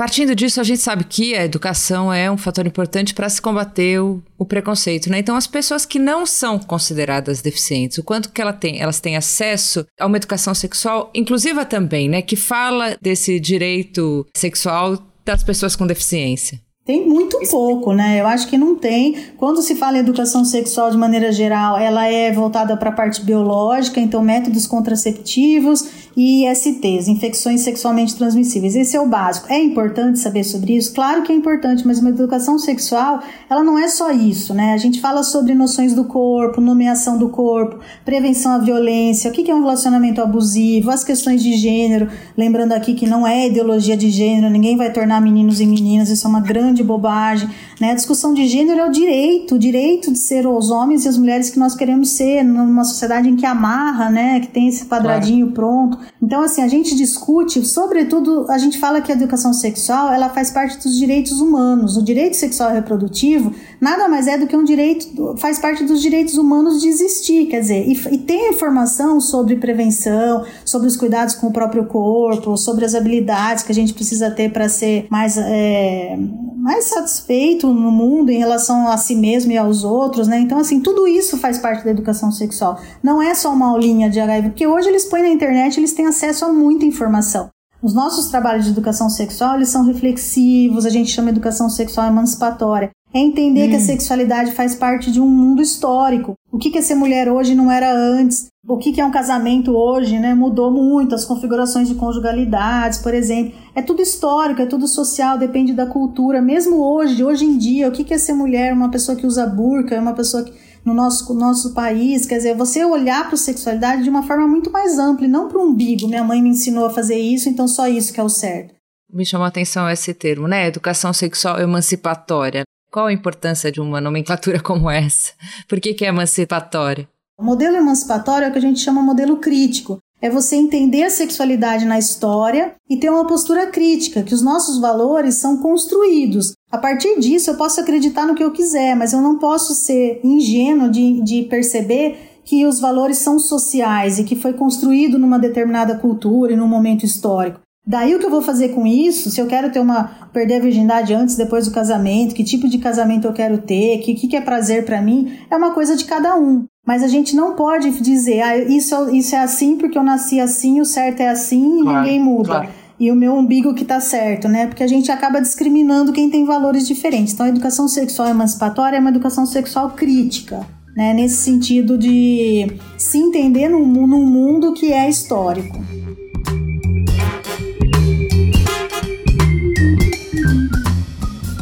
Partindo 0.00 0.34
disso, 0.34 0.58
a 0.62 0.64
gente 0.64 0.80
sabe 0.80 1.04
que 1.04 1.34
a 1.34 1.44
educação 1.44 2.10
é 2.10 2.30
um 2.30 2.38
fator 2.38 2.66
importante 2.66 3.12
para 3.12 3.28
se 3.28 3.42
combater 3.42 4.00
o, 4.00 4.22
o, 4.38 4.46
preconceito, 4.46 5.10
né? 5.10 5.18
Então, 5.18 5.36
as 5.36 5.46
pessoas 5.46 5.84
que 5.84 5.98
não 5.98 6.24
são 6.24 6.58
consideradas 6.58 7.42
deficientes, 7.42 7.98
o 7.98 8.02
quanto 8.02 8.32
que 8.32 8.40
ela 8.40 8.54
tem, 8.54 8.80
elas 8.80 8.98
têm 8.98 9.14
acesso 9.14 9.84
a 10.00 10.06
uma 10.06 10.16
educação 10.16 10.54
sexual 10.54 11.10
inclusiva 11.14 11.66
também, 11.66 12.08
né? 12.08 12.22
Que 12.22 12.34
fala 12.34 12.96
desse 12.98 13.38
direito 13.38 14.26
sexual 14.34 14.96
das 15.22 15.44
pessoas 15.44 15.76
com 15.76 15.86
deficiência. 15.86 16.58
Tem 16.90 17.08
muito 17.08 17.38
pouco, 17.48 17.92
né? 17.92 18.20
Eu 18.20 18.26
acho 18.26 18.48
que 18.48 18.58
não 18.58 18.74
tem. 18.74 19.14
Quando 19.36 19.62
se 19.62 19.76
fala 19.76 19.96
em 19.96 20.00
educação 20.00 20.44
sexual 20.44 20.90
de 20.90 20.96
maneira 20.96 21.30
geral, 21.30 21.78
ela 21.78 22.08
é 22.08 22.32
voltada 22.32 22.76
para 22.76 22.90
a 22.90 22.92
parte 22.92 23.24
biológica, 23.24 24.00
então 24.00 24.20
métodos 24.24 24.66
contraceptivos 24.66 25.88
e 26.16 26.44
ISTs, 26.44 27.06
infecções 27.06 27.60
sexualmente 27.60 28.16
transmissíveis. 28.16 28.74
Esse 28.74 28.96
é 28.96 29.00
o 29.00 29.06
básico. 29.06 29.46
É 29.48 29.62
importante 29.62 30.18
saber 30.18 30.42
sobre 30.42 30.76
isso? 30.76 30.92
Claro 30.92 31.22
que 31.22 31.32
é 31.32 31.34
importante, 31.34 31.86
mas 31.86 32.00
uma 32.00 32.10
educação 32.10 32.58
sexual, 32.58 33.20
ela 33.48 33.62
não 33.62 33.78
é 33.78 33.86
só 33.86 34.10
isso, 34.10 34.52
né? 34.52 34.72
A 34.72 34.76
gente 34.76 35.00
fala 35.00 35.22
sobre 35.22 35.54
noções 35.54 35.94
do 35.94 36.04
corpo, 36.04 36.60
nomeação 36.60 37.16
do 37.16 37.28
corpo, 37.28 37.78
prevenção 38.04 38.52
à 38.52 38.58
violência, 38.58 39.30
o 39.30 39.32
que 39.32 39.48
é 39.48 39.54
um 39.54 39.60
relacionamento 39.60 40.20
abusivo, 40.20 40.90
as 40.90 41.04
questões 41.04 41.42
de 41.42 41.56
gênero. 41.56 42.08
Lembrando 42.36 42.72
aqui 42.72 42.94
que 42.94 43.06
não 43.06 43.24
é 43.26 43.46
ideologia 43.46 43.96
de 43.96 44.10
gênero, 44.10 44.50
ninguém 44.50 44.76
vai 44.76 44.92
tornar 44.92 45.20
meninos 45.20 45.60
e 45.60 45.66
meninas, 45.66 46.10
isso 46.10 46.26
é 46.26 46.30
uma 46.30 46.40
grande 46.40 46.79
bobagem. 46.82 47.48
Né? 47.80 47.92
A 47.92 47.94
discussão 47.94 48.34
de 48.34 48.46
gênero 48.46 48.80
é 48.80 48.86
o 48.86 48.90
direito, 48.90 49.54
o 49.54 49.58
direito 49.58 50.12
de 50.12 50.18
ser 50.18 50.46
os 50.46 50.70
homens 50.70 51.04
e 51.04 51.08
as 51.08 51.16
mulheres 51.16 51.50
que 51.50 51.58
nós 51.58 51.74
queremos 51.74 52.10
ser 52.10 52.42
numa 52.42 52.84
sociedade 52.84 53.28
em 53.28 53.36
que 53.36 53.46
amarra, 53.46 54.10
né? 54.10 54.40
Que 54.40 54.48
tem 54.48 54.68
esse 54.68 54.84
quadradinho 54.86 55.52
claro. 55.52 55.54
pronto. 55.54 55.98
Então, 56.22 56.42
assim, 56.42 56.62
a 56.62 56.68
gente 56.68 56.94
discute, 56.94 57.64
sobretudo, 57.64 58.46
a 58.50 58.58
gente 58.58 58.78
fala 58.78 59.00
que 59.00 59.10
a 59.10 59.14
educação 59.14 59.52
sexual 59.52 60.12
ela 60.12 60.28
faz 60.28 60.50
parte 60.50 60.78
dos 60.78 60.96
direitos 60.96 61.40
humanos. 61.40 61.96
O 61.96 62.02
direito 62.02 62.36
sexual 62.36 62.70
e 62.70 62.74
reprodutivo 62.74 63.52
nada 63.80 64.08
mais 64.08 64.26
é 64.26 64.36
do 64.36 64.46
que 64.46 64.56
um 64.56 64.64
direito, 64.64 65.34
faz 65.38 65.58
parte 65.58 65.84
dos 65.84 66.02
direitos 66.02 66.36
humanos 66.36 66.80
de 66.80 66.88
existir, 66.88 67.46
quer 67.46 67.60
dizer, 67.60 67.88
e, 67.88 67.92
e 68.14 68.18
tem 68.18 68.50
informação 68.50 69.20
sobre 69.20 69.56
prevenção, 69.56 70.44
sobre 70.64 70.86
os 70.86 70.96
cuidados 70.96 71.34
com 71.34 71.48
o 71.48 71.52
próprio 71.52 71.86
corpo, 71.86 72.56
sobre 72.56 72.84
as 72.84 72.94
habilidades 72.94 73.64
que 73.64 73.72
a 73.72 73.74
gente 73.74 73.94
precisa 73.94 74.30
ter 74.30 74.52
para 74.52 74.68
ser 74.68 75.06
mais, 75.10 75.36
é, 75.38 76.18
mais 76.60 76.84
satisfeito 76.84 77.72
no 77.72 77.90
mundo 77.90 78.30
em 78.30 78.38
relação 78.38 78.86
a 78.86 78.96
si 78.96 79.16
mesmo 79.16 79.50
e 79.50 79.56
aos 79.56 79.82
outros, 79.82 80.28
né? 80.28 80.38
Então, 80.38 80.58
assim, 80.58 80.80
tudo 80.80 81.08
isso 81.08 81.38
faz 81.38 81.58
parte 81.58 81.84
da 81.84 81.90
educação 81.90 82.30
sexual. 82.30 82.78
Não 83.02 83.22
é 83.22 83.34
só 83.34 83.52
uma 83.52 83.70
aulinha 83.70 84.10
de 84.10 84.20
HIV, 84.20 84.50
porque 84.50 84.66
hoje 84.66 84.88
eles 84.88 85.06
põem 85.06 85.22
na 85.22 85.28
internet, 85.30 85.78
eles 85.78 85.94
têm 85.94 86.06
acesso 86.06 86.44
a 86.44 86.52
muita 86.52 86.84
informação. 86.84 87.48
Os 87.82 87.94
nossos 87.94 88.28
trabalhos 88.28 88.66
de 88.66 88.72
educação 88.72 89.08
sexual, 89.08 89.56
eles 89.56 89.70
são 89.70 89.84
reflexivos, 89.86 90.84
a 90.84 90.90
gente 90.90 91.10
chama 91.10 91.30
educação 91.30 91.70
sexual 91.70 92.06
emancipatória. 92.08 92.90
É 93.12 93.18
entender 93.18 93.66
hum. 93.66 93.70
que 93.70 93.76
a 93.76 93.78
hum. 93.78 93.86
sexualidade 93.86 94.52
faz 94.52 94.74
parte 94.74 95.10
de 95.10 95.20
um 95.20 95.28
mundo 95.28 95.62
histórico. 95.62 96.34
O 96.52 96.58
que 96.58 96.76
é 96.76 96.82
ser 96.82 96.94
mulher 96.94 97.30
hoje 97.30 97.54
não 97.54 97.70
era 97.70 97.92
antes. 97.94 98.48
O 98.66 98.76
que 98.76 99.00
é 99.00 99.04
um 99.04 99.10
casamento 99.10 99.72
hoje, 99.72 100.18
né? 100.18 100.34
Mudou 100.34 100.70
muito. 100.70 101.14
As 101.14 101.24
configurações 101.24 101.88
de 101.88 101.94
conjugalidades, 101.94 102.98
por 102.98 103.14
exemplo. 103.14 103.52
É 103.74 103.80
tudo 103.80 104.02
histórico, 104.02 104.60
é 104.60 104.66
tudo 104.66 104.88
social, 104.88 105.38
depende 105.38 105.72
da 105.72 105.86
cultura. 105.86 106.42
Mesmo 106.42 106.82
hoje, 106.82 107.22
hoje 107.22 107.44
em 107.44 107.56
dia, 107.56 107.88
o 107.88 107.92
que 107.92 108.12
é 108.12 108.18
ser 108.18 108.32
mulher? 108.32 108.72
Uma 108.72 108.90
pessoa 108.90 109.16
que 109.16 109.26
usa 109.26 109.46
burca, 109.46 110.00
uma 110.00 110.12
pessoa 110.12 110.42
que 110.42 110.52
no 110.84 110.94
nosso, 110.94 111.32
nosso 111.34 111.74
país. 111.74 112.26
Quer 112.26 112.38
dizer, 112.38 112.56
você 112.56 112.84
olhar 112.84 113.24
para 113.24 113.34
a 113.34 113.38
sexualidade 113.38 114.02
de 114.02 114.10
uma 114.10 114.22
forma 114.22 114.46
muito 114.46 114.70
mais 114.70 114.98
ampla 114.98 115.26
e 115.26 115.28
não 115.28 115.48
para 115.48 115.58
o 115.58 115.62
umbigo. 115.62 116.08
Minha 116.08 116.24
mãe 116.24 116.42
me 116.42 116.50
ensinou 116.50 116.86
a 116.86 116.90
fazer 116.90 117.18
isso, 117.18 117.48
então 117.48 117.68
só 117.68 117.86
isso 117.88 118.12
que 118.12 118.20
é 118.20 118.22
o 118.22 118.28
certo. 118.28 118.74
Me 119.12 119.24
chamou 119.24 119.44
a 119.44 119.48
atenção 119.48 119.88
esse 119.90 120.14
termo, 120.14 120.46
né? 120.46 120.66
Educação 120.66 121.12
sexual 121.12 121.60
emancipatória. 121.60 122.62
Qual 122.90 123.06
a 123.06 123.12
importância 123.12 123.70
de 123.70 123.80
uma 123.80 124.00
nomenclatura 124.00 124.58
como 124.62 124.90
essa? 124.90 125.32
Por 125.68 125.80
que, 125.80 125.94
que 125.94 126.04
é 126.04 126.08
emancipatória? 126.08 127.08
O 127.38 127.44
modelo 127.44 127.76
emancipatório 127.76 128.46
é 128.46 128.48
o 128.48 128.52
que 128.52 128.58
a 128.58 128.62
gente 128.62 128.80
chama 128.80 129.00
modelo 129.00 129.36
crítico. 129.36 129.98
É 130.20 130.28
você 130.28 130.56
entender 130.56 131.04
a 131.04 131.10
sexualidade 131.10 131.86
na 131.86 131.98
história 131.98 132.74
e 132.90 132.98
ter 132.98 133.08
uma 133.08 133.26
postura 133.26 133.68
crítica, 133.68 134.22
que 134.22 134.34
os 134.34 134.42
nossos 134.42 134.78
valores 134.78 135.36
são 135.36 135.56
construídos. 135.56 136.52
A 136.70 136.76
partir 136.76 137.18
disso, 137.18 137.50
eu 137.50 137.56
posso 137.56 137.80
acreditar 137.80 138.26
no 138.26 138.34
que 138.34 138.44
eu 138.44 138.52
quiser, 138.52 138.94
mas 138.94 139.14
eu 139.14 139.22
não 139.22 139.38
posso 139.38 139.72
ser 139.72 140.20
ingênuo 140.22 140.90
de, 140.90 141.22
de 141.22 141.44
perceber 141.44 142.42
que 142.44 142.66
os 142.66 142.80
valores 142.80 143.16
são 143.18 143.38
sociais 143.38 144.18
e 144.18 144.24
que 144.24 144.36
foi 144.36 144.52
construído 144.52 145.18
numa 145.18 145.38
determinada 145.38 145.94
cultura 145.94 146.52
e 146.52 146.56
num 146.56 146.68
momento 146.68 147.06
histórico. 147.06 147.60
Daí 147.90 148.14
o 148.14 148.20
que 148.20 148.26
eu 148.26 148.30
vou 148.30 148.40
fazer 148.40 148.68
com 148.68 148.86
isso? 148.86 149.32
Se 149.32 149.40
eu 149.40 149.48
quero 149.48 149.68
ter 149.72 149.80
uma 149.80 150.28
perder 150.32 150.58
a 150.58 150.60
virgindade 150.60 151.12
antes, 151.12 151.34
depois 151.34 151.66
do 151.66 151.74
casamento, 151.74 152.36
que 152.36 152.44
tipo 152.44 152.68
de 152.68 152.78
casamento 152.78 153.26
eu 153.26 153.32
quero 153.32 153.58
ter, 153.58 153.98
que 153.98 154.14
que, 154.14 154.28
que 154.28 154.36
é 154.36 154.40
prazer 154.40 154.84
para 154.84 155.02
mim, 155.02 155.32
é 155.50 155.56
uma 155.56 155.72
coisa 155.72 155.96
de 155.96 156.04
cada 156.04 156.36
um. 156.36 156.66
Mas 156.86 157.02
a 157.02 157.08
gente 157.08 157.34
não 157.34 157.56
pode 157.56 157.90
dizer, 158.00 158.42
ah, 158.42 158.56
isso, 158.56 158.94
isso 159.10 159.34
é 159.34 159.40
assim 159.40 159.76
porque 159.76 159.98
eu 159.98 160.04
nasci 160.04 160.38
assim, 160.38 160.80
o 160.80 160.84
certo 160.84 161.18
é 161.18 161.30
assim 161.30 161.80
e 161.80 161.82
claro, 161.82 161.98
ninguém 161.98 162.20
muda. 162.20 162.48
Claro. 162.48 162.68
E 163.00 163.10
o 163.10 163.16
meu 163.16 163.34
umbigo 163.34 163.74
que 163.74 163.84
tá 163.84 163.98
certo, 163.98 164.46
né? 164.46 164.68
Porque 164.68 164.84
a 164.84 164.86
gente 164.86 165.10
acaba 165.10 165.40
discriminando 165.40 166.12
quem 166.12 166.30
tem 166.30 166.44
valores 166.44 166.86
diferentes. 166.86 167.34
Então 167.34 167.46
a 167.46 167.48
educação 167.48 167.88
sexual 167.88 168.28
emancipatória 168.28 168.98
é 168.98 169.00
uma 169.00 169.10
educação 169.10 169.44
sexual 169.44 169.90
crítica. 169.90 170.64
Né, 170.96 171.14
nesse 171.14 171.36
sentido 171.36 171.96
de 171.96 172.66
se 172.98 173.16
entender 173.16 173.68
num, 173.68 173.86
num 173.86 174.26
mundo 174.26 174.72
que 174.72 174.92
é 174.92 175.08
histórico. 175.08 175.78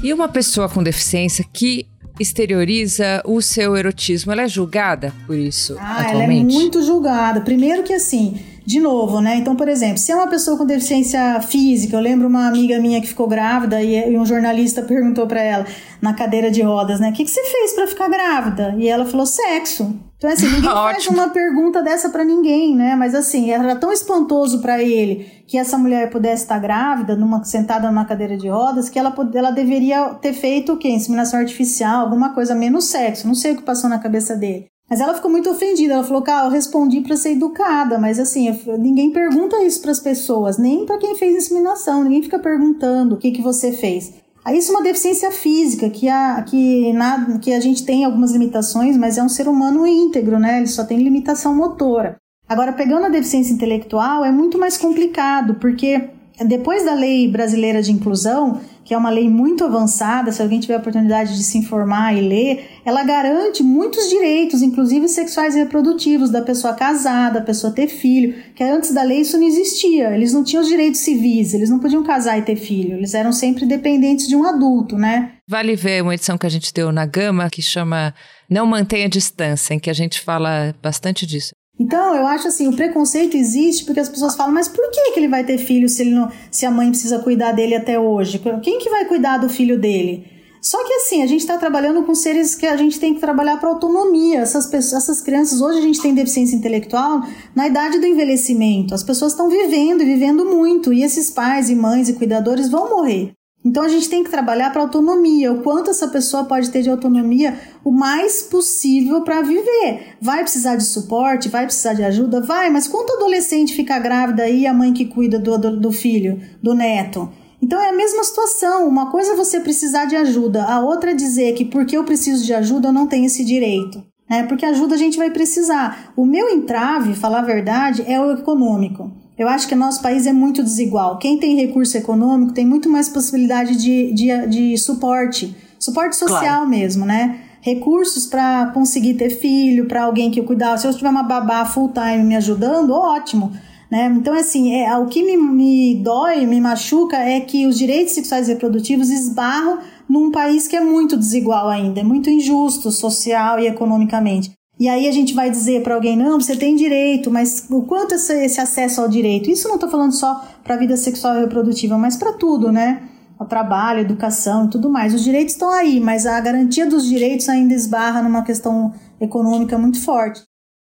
E 0.09 0.13
uma 0.15 0.27
pessoa 0.27 0.71
com 0.71 0.83
deficiência 0.83 1.45
que 1.53 1.87
exterioriza 2.19 3.23
o 3.27 3.43
seu 3.43 3.77
erotismo, 3.77 4.33
ela 4.33 4.41
é 4.41 4.49
julgada 4.49 5.13
por 5.27 5.37
isso 5.37 5.77
ah, 5.79 6.01
atualmente? 6.01 6.15
ela 6.15 6.33
é 6.33 6.43
muito 6.45 6.83
julgada. 6.83 7.43
Primeiro 7.43 7.83
que 7.83 7.93
assim, 7.93 8.41
de 8.65 8.81
novo, 8.81 9.21
né? 9.21 9.37
Então, 9.37 9.55
por 9.55 9.69
exemplo, 9.69 9.99
se 9.99 10.11
é 10.11 10.17
uma 10.17 10.27
pessoa 10.27 10.57
com 10.57 10.65
deficiência 10.65 11.43
física, 11.43 11.95
eu 11.95 12.01
lembro 12.01 12.27
uma 12.27 12.49
amiga 12.49 12.81
minha 12.81 13.03
que 13.03 13.07
ficou 13.07 13.29
grávida 13.29 13.83
e, 13.83 14.17
um 14.17 14.25
jornalista 14.25 14.81
perguntou 14.89 15.27
para 15.27 15.43
ela 15.43 15.67
na 16.01 16.15
cadeira 16.15 16.51
de 16.51 16.63
rodas, 16.63 16.99
né? 16.99 17.11
O 17.11 17.13
que, 17.13 17.27
que 17.27 17.31
você 17.31 17.45
fez 17.45 17.75
para 17.75 17.87
ficar 17.87 18.09
grávida? 18.09 18.75
E 18.79 18.89
ela 18.89 19.05
falou 19.05 19.27
sexo. 19.27 19.95
Então, 20.19 20.29
assim, 20.29 20.47
ninguém 20.47 20.63
faz 20.71 21.07
uma 21.07 21.31
pergunta 21.31 21.81
dessa 21.81 22.11
para 22.11 22.25
ninguém, 22.25 22.75
né? 22.77 22.97
Mas, 22.97 23.15
assim, 23.15 23.51
era 23.51 23.77
tão 23.77 23.93
espantoso 23.93 24.61
para 24.61 24.83
ele 24.83 25.25
que 25.47 25.57
essa 25.57 25.79
mulher 25.79 26.11
pudesse 26.11 26.43
estar 26.43 26.59
grávida, 26.59 27.17
numa, 27.17 27.43
sentada 27.45 27.89
numa 27.89 28.05
cadeira 28.05 28.37
de 28.37 28.49
rodas, 28.49 28.91
que 28.91 28.99
ela, 28.99 29.15
ela 29.33 29.51
deveria 29.53 30.15
ter 30.15 30.33
feito 30.33 30.73
o 30.73 30.77
quê? 30.77 30.89
Inseminação 30.89 31.39
artificial, 31.39 32.03
alguma 32.03 32.35
coisa 32.35 32.55
menos 32.55 32.87
sexo. 32.87 33.27
Não 33.27 33.35
sei 33.35 33.53
o 33.53 33.57
que 33.57 33.63
passou 33.63 33.89
na 33.89 33.99
cabeça 33.99 34.35
dele. 34.35 34.67
Mas 34.91 35.01
ela 35.01 35.15
ficou 35.15 35.31
muito 35.31 35.51
ofendida. 35.51 35.95
Ela 35.95 36.05
falou: 36.05 36.23
Cara, 36.23 36.47
eu 36.47 36.51
respondi 36.51 37.01
para 37.01 37.17
ser 37.17 37.33
educada, 37.33 37.99
mas 37.99 38.19
assim, 38.19 38.51
ninguém 38.79 39.13
pergunta 39.13 39.63
isso 39.63 39.83
para 39.83 39.91
as 39.91 40.01
pessoas, 40.01 40.57
nem 40.59 40.87
para 40.87 40.99
quem 40.99 41.15
fez 41.15 41.37
inseminação. 41.37 42.03
Ninguém 42.03 42.23
fica 42.23 42.39
perguntando 42.39 43.15
o 43.15 43.19
que, 43.19 43.31
que 43.31 43.43
você 43.43 43.71
fez. 43.71 44.15
Isso 44.53 44.73
é 44.73 44.75
uma 44.75 44.83
deficiência 44.83 45.31
física, 45.31 45.91
que 45.91 46.09
a, 46.09 46.43
que, 46.43 46.93
na, 46.93 47.39
que 47.39 47.53
a 47.53 47.61
gente 47.61 47.85
tem 47.85 48.05
algumas 48.05 48.33
limitações, 48.33 48.97
mas 48.97 49.19
é 49.19 49.23
um 49.23 49.29
ser 49.29 49.49
humano 49.49 49.87
íntegro, 49.87 50.39
né? 50.39 50.59
Ele 50.59 50.67
só 50.67 50.85
tem 50.85 50.99
limitação 50.99 51.55
motora. 51.55 52.17
Agora, 52.49 52.73
pegando 52.73 53.07
a 53.07 53.11
deficiência 53.11 53.53
intelectual, 53.53 54.25
é 54.25 54.33
muito 54.33 54.59
mais 54.59 54.79
complicado, 54.79 55.57
porque 55.57 56.09
depois 56.47 56.85
da 56.85 56.95
lei 56.95 57.29
brasileira 57.29 57.83
de 57.83 57.93
inclusão, 57.93 58.61
que 58.89 58.95
é 58.95 58.97
uma 58.97 59.11
lei 59.11 59.29
muito 59.29 59.65
avançada, 59.65 60.33
se 60.33 60.41
alguém 60.41 60.59
tiver 60.59 60.73
a 60.73 60.79
oportunidade 60.79 61.37
de 61.37 61.45
se 61.45 61.59
informar 61.59 62.17
e 62.17 62.27
ler, 62.27 62.81
ela 62.87 63.05
garante 63.05 63.63
muitos 63.63 64.09
direitos, 64.09 64.63
inclusive 64.63 65.07
sexuais 65.09 65.55
e 65.55 65.59
reprodutivos, 65.59 66.31
da 66.31 66.41
pessoa 66.41 66.73
casada, 66.73 67.39
da 67.39 67.45
pessoa 67.45 67.71
ter 67.71 67.87
filho, 67.87 68.35
que 68.55 68.65
antes 68.65 68.95
da 68.95 69.03
lei 69.03 69.21
isso 69.21 69.37
não 69.37 69.47
existia. 69.47 70.15
Eles 70.15 70.33
não 70.33 70.43
tinham 70.43 70.63
os 70.63 70.69
direitos 70.69 71.01
civis, 71.01 71.53
eles 71.53 71.69
não 71.69 71.79
podiam 71.79 72.03
casar 72.03 72.39
e 72.39 72.43
ter 72.43 72.57
filho, 72.57 72.97
eles 72.97 73.13
eram 73.13 73.31
sempre 73.31 73.67
dependentes 73.67 74.27
de 74.27 74.35
um 74.35 74.47
adulto, 74.47 74.97
né? 74.97 75.33
Vale 75.47 75.77
ver 75.77 76.03
uma 76.03 76.15
edição 76.15 76.39
que 76.39 76.47
a 76.47 76.51
gente 76.51 76.73
deu 76.73 76.91
na 76.91 77.05
Gama 77.05 77.51
que 77.51 77.61
chama 77.61 78.15
Não 78.49 78.65
Mantenha 78.65 79.07
Distância, 79.07 79.75
em 79.75 79.79
que 79.79 79.91
a 79.91 79.95
gente 79.95 80.19
fala 80.19 80.75
bastante 80.83 81.27
disso. 81.27 81.51
Então, 81.79 82.15
eu 82.15 82.27
acho 82.27 82.49
assim, 82.49 82.67
o 82.67 82.75
preconceito 82.75 83.37
existe 83.37 83.85
porque 83.85 84.01
as 84.01 84.09
pessoas 84.09 84.35
falam, 84.35 84.53
mas 84.53 84.67
por 84.67 84.91
que, 84.91 85.13
que 85.13 85.21
ele 85.21 85.29
vai 85.29 85.45
ter 85.45 85.59
filho 85.59 85.89
se, 85.89 86.03
ele 86.03 86.11
não, 86.11 86.29
se 86.51 86.67
a 86.67 86.71
mãe 86.71 86.89
precisa 86.91 87.21
cuidar 87.21 87.53
dele 87.53 87.77
até 87.77 87.99
hoje? 87.99 88.41
Quem 88.63 88.79
que 88.79 88.91
vai 88.91 89.05
cuidar 89.05 89.39
do 89.39 89.49
filho 89.49 89.79
dele? 89.79 90.27
Só 90.61 90.85
que 90.85 90.93
assim, 90.95 91.23
a 91.23 91.27
gente 91.27 91.41
está 91.41 91.57
trabalhando 91.57 92.03
com 92.03 92.15
seres 92.15 92.55
que 92.55 92.67
a 92.67 92.77
gente 92.77 92.99
tem 92.99 93.15
que 93.15 93.21
trabalhar 93.21 93.59
para 93.59 93.69
autonomia. 93.69 94.41
Essas, 94.41 94.67
pessoas, 94.67 95.05
essas 95.05 95.21
crianças, 95.21 95.61
hoje 95.61 95.79
a 95.79 95.83
gente 95.83 96.03
tem 96.03 96.13
deficiência 96.13 96.57
intelectual 96.57 97.23
na 97.55 97.69
idade 97.69 98.01
do 98.01 98.07
envelhecimento. 98.07 98.93
As 98.93 99.05
pessoas 99.05 99.33
estão 99.33 99.49
vivendo 99.49 100.03
e 100.03 100.05
vivendo 100.05 100.45
muito. 100.45 100.93
E 100.93 101.03
esses 101.03 101.31
pais 101.31 101.71
e 101.71 101.77
mães 101.77 102.09
e 102.09 102.15
cuidadores 102.15 102.69
vão 102.69 102.91
morrer. 102.91 103.38
Então 103.65 103.83
a 103.83 103.89
gente 103.89 104.09
tem 104.09 104.23
que 104.23 104.31
trabalhar 104.31 104.71
para 104.71 104.81
autonomia, 104.81 105.53
o 105.53 105.63
quanto 105.63 105.91
essa 105.91 106.09
pessoa 106.09 106.45
pode 106.45 106.71
ter 106.71 106.83
de 106.83 106.91
autonomia 106.91 107.59
o 107.85 107.91
mais 107.91 108.43
possível 108.43 109.23
para 109.23 109.43
viver. 109.43 110.17
Vai 110.23 110.43
precisar 110.43 110.77
de 110.77 110.85
suporte, 110.85 111.49
vai 111.49 111.65
precisar 111.65 111.95
de 111.95 112.05
ajuda, 112.05 112.41
vai, 112.41 112.71
mas 112.71 112.87
quanto 112.87 113.15
adolescente 113.15 113.75
fica 113.75 113.99
grávida 113.99 114.49
e 114.49 114.67
a 114.67 114.73
mãe 114.73 114.93
que 114.93 115.07
cuida 115.07 115.39
do, 115.39 115.59
do, 115.59 115.81
do 115.81 115.93
filho, 115.93 116.41
do 116.63 116.73
neto? 116.73 117.29
Então 117.61 117.81
é 117.81 117.89
a 117.89 117.93
mesma 117.93 118.23
situação. 118.23 118.89
Uma 118.89 119.11
coisa 119.11 119.33
é 119.33 119.37
você 119.37 119.59
precisar 119.59 120.05
de 120.05 120.15
ajuda, 120.15 120.65
a 120.65 120.81
outra 120.81 121.11
é 121.11 121.15
dizer 121.15 121.55
que 121.55 121.65
porque 121.65 121.97
eu 121.97 122.05
preciso 122.05 122.45
de 122.45 122.55
ajuda 122.55 122.89
eu 122.89 122.93
não 122.93 123.09
tenho 123.09 123.27
esse 123.27 123.45
direito. 123.45 124.03
Né? 124.31 124.45
Porque 124.45 124.65
ajuda 124.65 124.95
a 124.95 124.99
gente 124.99 125.19
vai 125.19 125.31
precisar. 125.31 126.13
O 126.17 126.25
meu 126.25 126.49
entrave, 126.49 127.15
falar 127.15 127.41
a 127.41 127.43
verdade, 127.43 128.05
é 128.07 128.21
o 128.21 128.33
econômico. 128.33 129.11
Eu 129.39 129.49
acho 129.49 129.69
que 129.69 129.75
nosso 129.75 130.03
país 130.03 130.27
é 130.27 130.33
muito 130.33 130.63
desigual. 130.63 131.19
Quem 131.19 131.39
tem 131.39 131.55
recurso 131.55 131.97
econômico 131.97 132.53
tem 132.53 132.67
muito 132.67 132.91
mais 132.91 133.09
possibilidade 133.09 133.77
de, 133.77 134.13
de, 134.13 134.47
de 134.49 134.79
suporte, 134.79 135.57
suporte 135.79 136.17
social 136.17 136.41
claro. 136.41 136.69
mesmo, 136.69 137.07
né? 137.07 137.39
Recursos 137.61 138.27
para 138.27 138.67
conseguir 138.75 139.15
ter 139.15 139.31
filho, 139.31 139.87
para 139.87 140.03
alguém 140.03 140.31
que 140.31 140.41
eu 140.41 140.45
cuidar. 140.45 140.77
Se 140.77 140.87
eu 140.87 140.95
tiver 140.95 141.11
uma 141.11 141.23
babá 141.23 141.65
full 141.65 141.93
time 141.93 142.25
me 142.25 142.35
ajudando, 142.35 142.91
ótimo. 142.91 143.53
Né? 143.91 144.13
Então, 144.17 144.35
assim, 144.35 144.75
é, 144.75 144.97
o 144.99 145.07
que 145.07 145.23
me, 145.23 145.37
me 145.37 146.03
dói, 146.03 146.45
me 146.45 146.61
machuca 146.61 147.17
é 147.17 147.41
que 147.41 147.67
os 147.67 147.79
direitos 147.79 148.15
sexuais 148.15 148.49
e 148.49 148.53
reprodutivos 148.53 149.09
esbarram 149.09 149.79
num 150.09 150.31
país 150.31 150.67
que 150.67 150.77
é 150.77 150.81
muito 150.81 151.17
desigual 151.17 151.69
ainda, 151.69 152.01
é 152.01 152.05
muito 152.05 152.29
injusto 152.29 152.91
social 152.91 153.59
e 153.59 153.67
economicamente. 153.67 154.58
E 154.79 154.89
aí 154.89 155.09
a 155.09 155.13
gente 155.13 155.35
vai 155.35 155.51
dizer 155.51 155.83
para 155.83 155.97
alguém, 155.97 156.17
não, 156.17 156.41
você 156.41 156.57
tem 156.57 156.77
direito, 156.77 157.31
mas 157.31 157.67
o 157.69 157.83
quanto 157.83 158.15
esse, 158.15 158.33
esse 158.45 158.61
acesso 158.61 159.01
ao 159.01 159.09
direito? 159.09 159.51
Isso 159.51 159.67
não 159.67 159.75
estou 159.75 159.91
falando 159.91 160.13
só 160.13 160.41
para 160.63 160.77
a 160.77 160.79
vida 160.79 160.97
sexual 160.97 161.37
e 161.37 161.41
reprodutiva, 161.41 161.99
mas 161.99 162.17
para 162.17 162.33
tudo, 162.33 162.71
né? 162.71 163.03
O 163.41 163.45
trabalho, 163.45 164.01
educação 164.01 164.67
e 164.67 164.71
tudo 164.71 164.89
mais. 164.89 165.15
Os 165.15 165.25
direitos 165.25 165.55
estão 165.55 165.71
aí, 165.71 165.99
mas 165.99 166.27
a 166.27 166.41
garantia 166.41 166.87
dos 166.87 167.09
direitos 167.09 167.49
ainda 167.49 167.75
esbarra 167.75 168.23
numa 168.23 168.45
questão 168.45 168.93
econômica 169.21 169.77
muito 169.77 170.01
forte. 170.01 170.43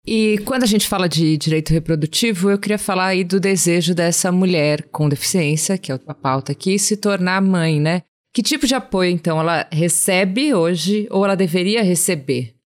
E 0.06 0.38
quando 0.46 0.62
a 0.62 0.66
gente 0.66 0.88
fala 0.88 1.08
de 1.08 1.36
direito 1.36 1.70
reprodutivo, 1.70 2.50
eu 2.50 2.58
queria 2.58 2.78
falar 2.78 3.08
aí 3.08 3.24
do 3.24 3.38
desejo 3.40 3.94
dessa 3.94 4.30
mulher 4.32 4.88
com 4.90 5.08
deficiência, 5.08 5.76
que 5.76 5.92
é 5.92 5.98
a 6.06 6.14
pauta 6.14 6.52
aqui, 6.52 6.78
se 6.78 6.96
tornar 6.96 7.40
mãe, 7.42 7.80
né? 7.80 8.02
Que 8.34 8.42
tipo 8.42 8.66
de 8.66 8.74
apoio, 8.74 9.10
então, 9.10 9.40
ela 9.40 9.66
recebe 9.70 10.54
hoje 10.54 11.06
ou 11.10 11.24
ela 11.24 11.34
deveria 11.34 11.82
receber? 11.82 12.57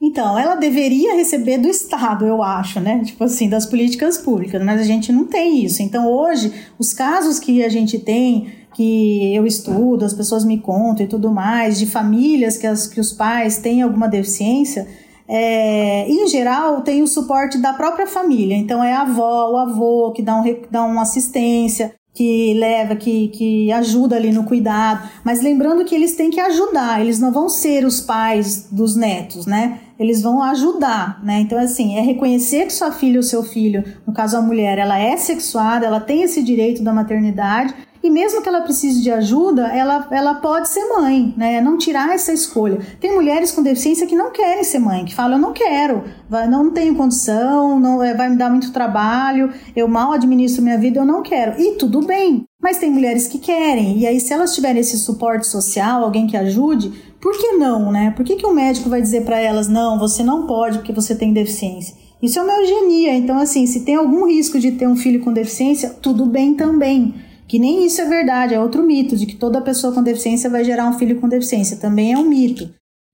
Então, 0.00 0.38
ela 0.38 0.54
deveria 0.54 1.16
receber 1.16 1.58
do 1.58 1.68
Estado, 1.68 2.24
eu 2.24 2.40
acho, 2.40 2.78
né? 2.78 3.02
Tipo 3.04 3.24
assim, 3.24 3.48
das 3.48 3.66
políticas 3.66 4.16
públicas, 4.16 4.62
mas 4.64 4.80
a 4.80 4.84
gente 4.84 5.10
não 5.10 5.24
tem 5.24 5.64
isso. 5.64 5.82
Então, 5.82 6.08
hoje, 6.08 6.52
os 6.78 6.92
casos 6.92 7.40
que 7.40 7.64
a 7.64 7.68
gente 7.68 7.98
tem, 7.98 8.46
que 8.74 9.34
eu 9.34 9.44
estudo, 9.44 10.04
as 10.04 10.14
pessoas 10.14 10.44
me 10.44 10.58
contam 10.60 11.04
e 11.04 11.08
tudo 11.08 11.32
mais, 11.32 11.78
de 11.78 11.86
famílias 11.86 12.56
que, 12.56 12.66
as, 12.66 12.86
que 12.86 13.00
os 13.00 13.12
pais 13.12 13.58
têm 13.58 13.82
alguma 13.82 14.06
deficiência, 14.06 14.86
é, 15.26 16.08
em 16.08 16.28
geral, 16.28 16.82
tem 16.82 17.02
o 17.02 17.06
suporte 17.08 17.58
da 17.58 17.72
própria 17.72 18.06
família. 18.06 18.56
Então, 18.56 18.82
é 18.82 18.92
a 18.92 19.02
avó, 19.02 19.50
o 19.50 19.56
avô 19.56 20.12
que 20.12 20.22
dá, 20.22 20.36
um, 20.36 20.44
dá 20.70 20.84
uma 20.84 21.02
assistência 21.02 21.92
que 22.14 22.54
leva, 22.54 22.96
que, 22.96 23.28
que 23.28 23.72
ajuda 23.72 24.16
ali 24.16 24.32
no 24.32 24.44
cuidado, 24.44 25.08
mas 25.22 25.40
lembrando 25.40 25.84
que 25.84 25.94
eles 25.94 26.16
têm 26.16 26.30
que 26.30 26.40
ajudar, 26.40 27.00
eles 27.00 27.20
não 27.20 27.32
vão 27.32 27.48
ser 27.48 27.84
os 27.84 28.00
pais 28.00 28.68
dos 28.72 28.96
netos, 28.96 29.46
né? 29.46 29.78
Eles 29.98 30.22
vão 30.22 30.42
ajudar, 30.42 31.22
né? 31.24 31.40
Então, 31.40 31.58
assim, 31.58 31.96
é 31.96 32.00
reconhecer 32.00 32.66
que 32.66 32.72
sua 32.72 32.92
filha 32.92 33.18
ou 33.18 33.22
seu 33.22 33.42
filho, 33.42 33.84
no 34.06 34.12
caso 34.12 34.36
a 34.36 34.42
mulher, 34.42 34.78
ela 34.78 34.98
é 34.98 35.16
sexuada, 35.16 35.86
ela 35.86 36.00
tem 36.00 36.22
esse 36.22 36.42
direito 36.42 36.82
da 36.82 36.92
maternidade, 36.92 37.74
e 38.02 38.10
mesmo 38.10 38.40
que 38.40 38.48
ela 38.48 38.60
precise 38.60 39.02
de 39.02 39.10
ajuda, 39.10 39.66
ela, 39.68 40.06
ela 40.10 40.34
pode 40.36 40.68
ser 40.68 40.86
mãe, 40.88 41.34
né? 41.36 41.60
Não 41.60 41.76
tirar 41.76 42.14
essa 42.14 42.32
escolha. 42.32 42.78
Tem 43.00 43.12
mulheres 43.12 43.50
com 43.50 43.62
deficiência 43.62 44.06
que 44.06 44.14
não 44.14 44.30
querem 44.30 44.62
ser 44.62 44.78
mãe, 44.78 45.04
que 45.04 45.14
falam, 45.14 45.36
eu 45.36 45.42
não 45.42 45.52
quero, 45.52 46.04
não 46.48 46.70
tenho 46.70 46.94
condição, 46.94 47.80
não 47.80 48.02
é, 48.02 48.14
vai 48.14 48.28
me 48.28 48.36
dar 48.36 48.50
muito 48.50 48.72
trabalho, 48.72 49.52
eu 49.74 49.88
mal 49.88 50.12
administro 50.12 50.62
minha 50.62 50.78
vida, 50.78 51.00
eu 51.00 51.04
não 51.04 51.22
quero. 51.22 51.60
E 51.60 51.72
tudo 51.72 52.02
bem. 52.02 52.44
Mas 52.60 52.78
tem 52.78 52.90
mulheres 52.90 53.28
que 53.28 53.38
querem, 53.38 53.98
e 53.98 54.06
aí 54.06 54.18
se 54.18 54.32
elas 54.32 54.52
tiverem 54.52 54.80
esse 54.80 54.98
suporte 54.98 55.46
social, 55.46 56.02
alguém 56.02 56.26
que 56.26 56.36
ajude, 56.36 56.92
por 57.20 57.36
que 57.36 57.52
não, 57.52 57.90
né? 57.90 58.12
Por 58.16 58.24
que, 58.24 58.36
que 58.36 58.46
o 58.46 58.54
médico 58.54 58.88
vai 58.88 59.02
dizer 59.02 59.24
para 59.24 59.40
elas, 59.40 59.68
não, 59.68 59.98
você 59.98 60.22
não 60.22 60.46
pode 60.46 60.78
porque 60.78 60.92
você 60.92 61.14
tem 61.14 61.32
deficiência? 61.32 61.94
Isso 62.22 62.38
é 62.38 62.42
uma 62.42 62.60
eugenia, 62.60 63.14
então 63.14 63.38
assim, 63.38 63.66
se 63.66 63.84
tem 63.84 63.94
algum 63.94 64.26
risco 64.26 64.58
de 64.58 64.72
ter 64.72 64.88
um 64.88 64.96
filho 64.96 65.20
com 65.20 65.32
deficiência, 65.32 65.90
tudo 65.90 66.26
bem 66.26 66.54
também. 66.54 67.14
Que 67.46 67.58
nem 67.58 67.86
isso 67.86 68.00
é 68.00 68.04
verdade, 68.04 68.54
é 68.54 68.60
outro 68.60 68.82
mito, 68.82 69.16
de 69.16 69.24
que 69.24 69.36
toda 69.36 69.60
pessoa 69.60 69.92
com 69.92 70.02
deficiência 70.02 70.50
vai 70.50 70.64
gerar 70.64 70.86
um 70.86 70.98
filho 70.98 71.18
com 71.20 71.28
deficiência. 71.28 71.78
Também 71.78 72.12
é 72.12 72.18
um 72.18 72.28
mito. 72.28 72.68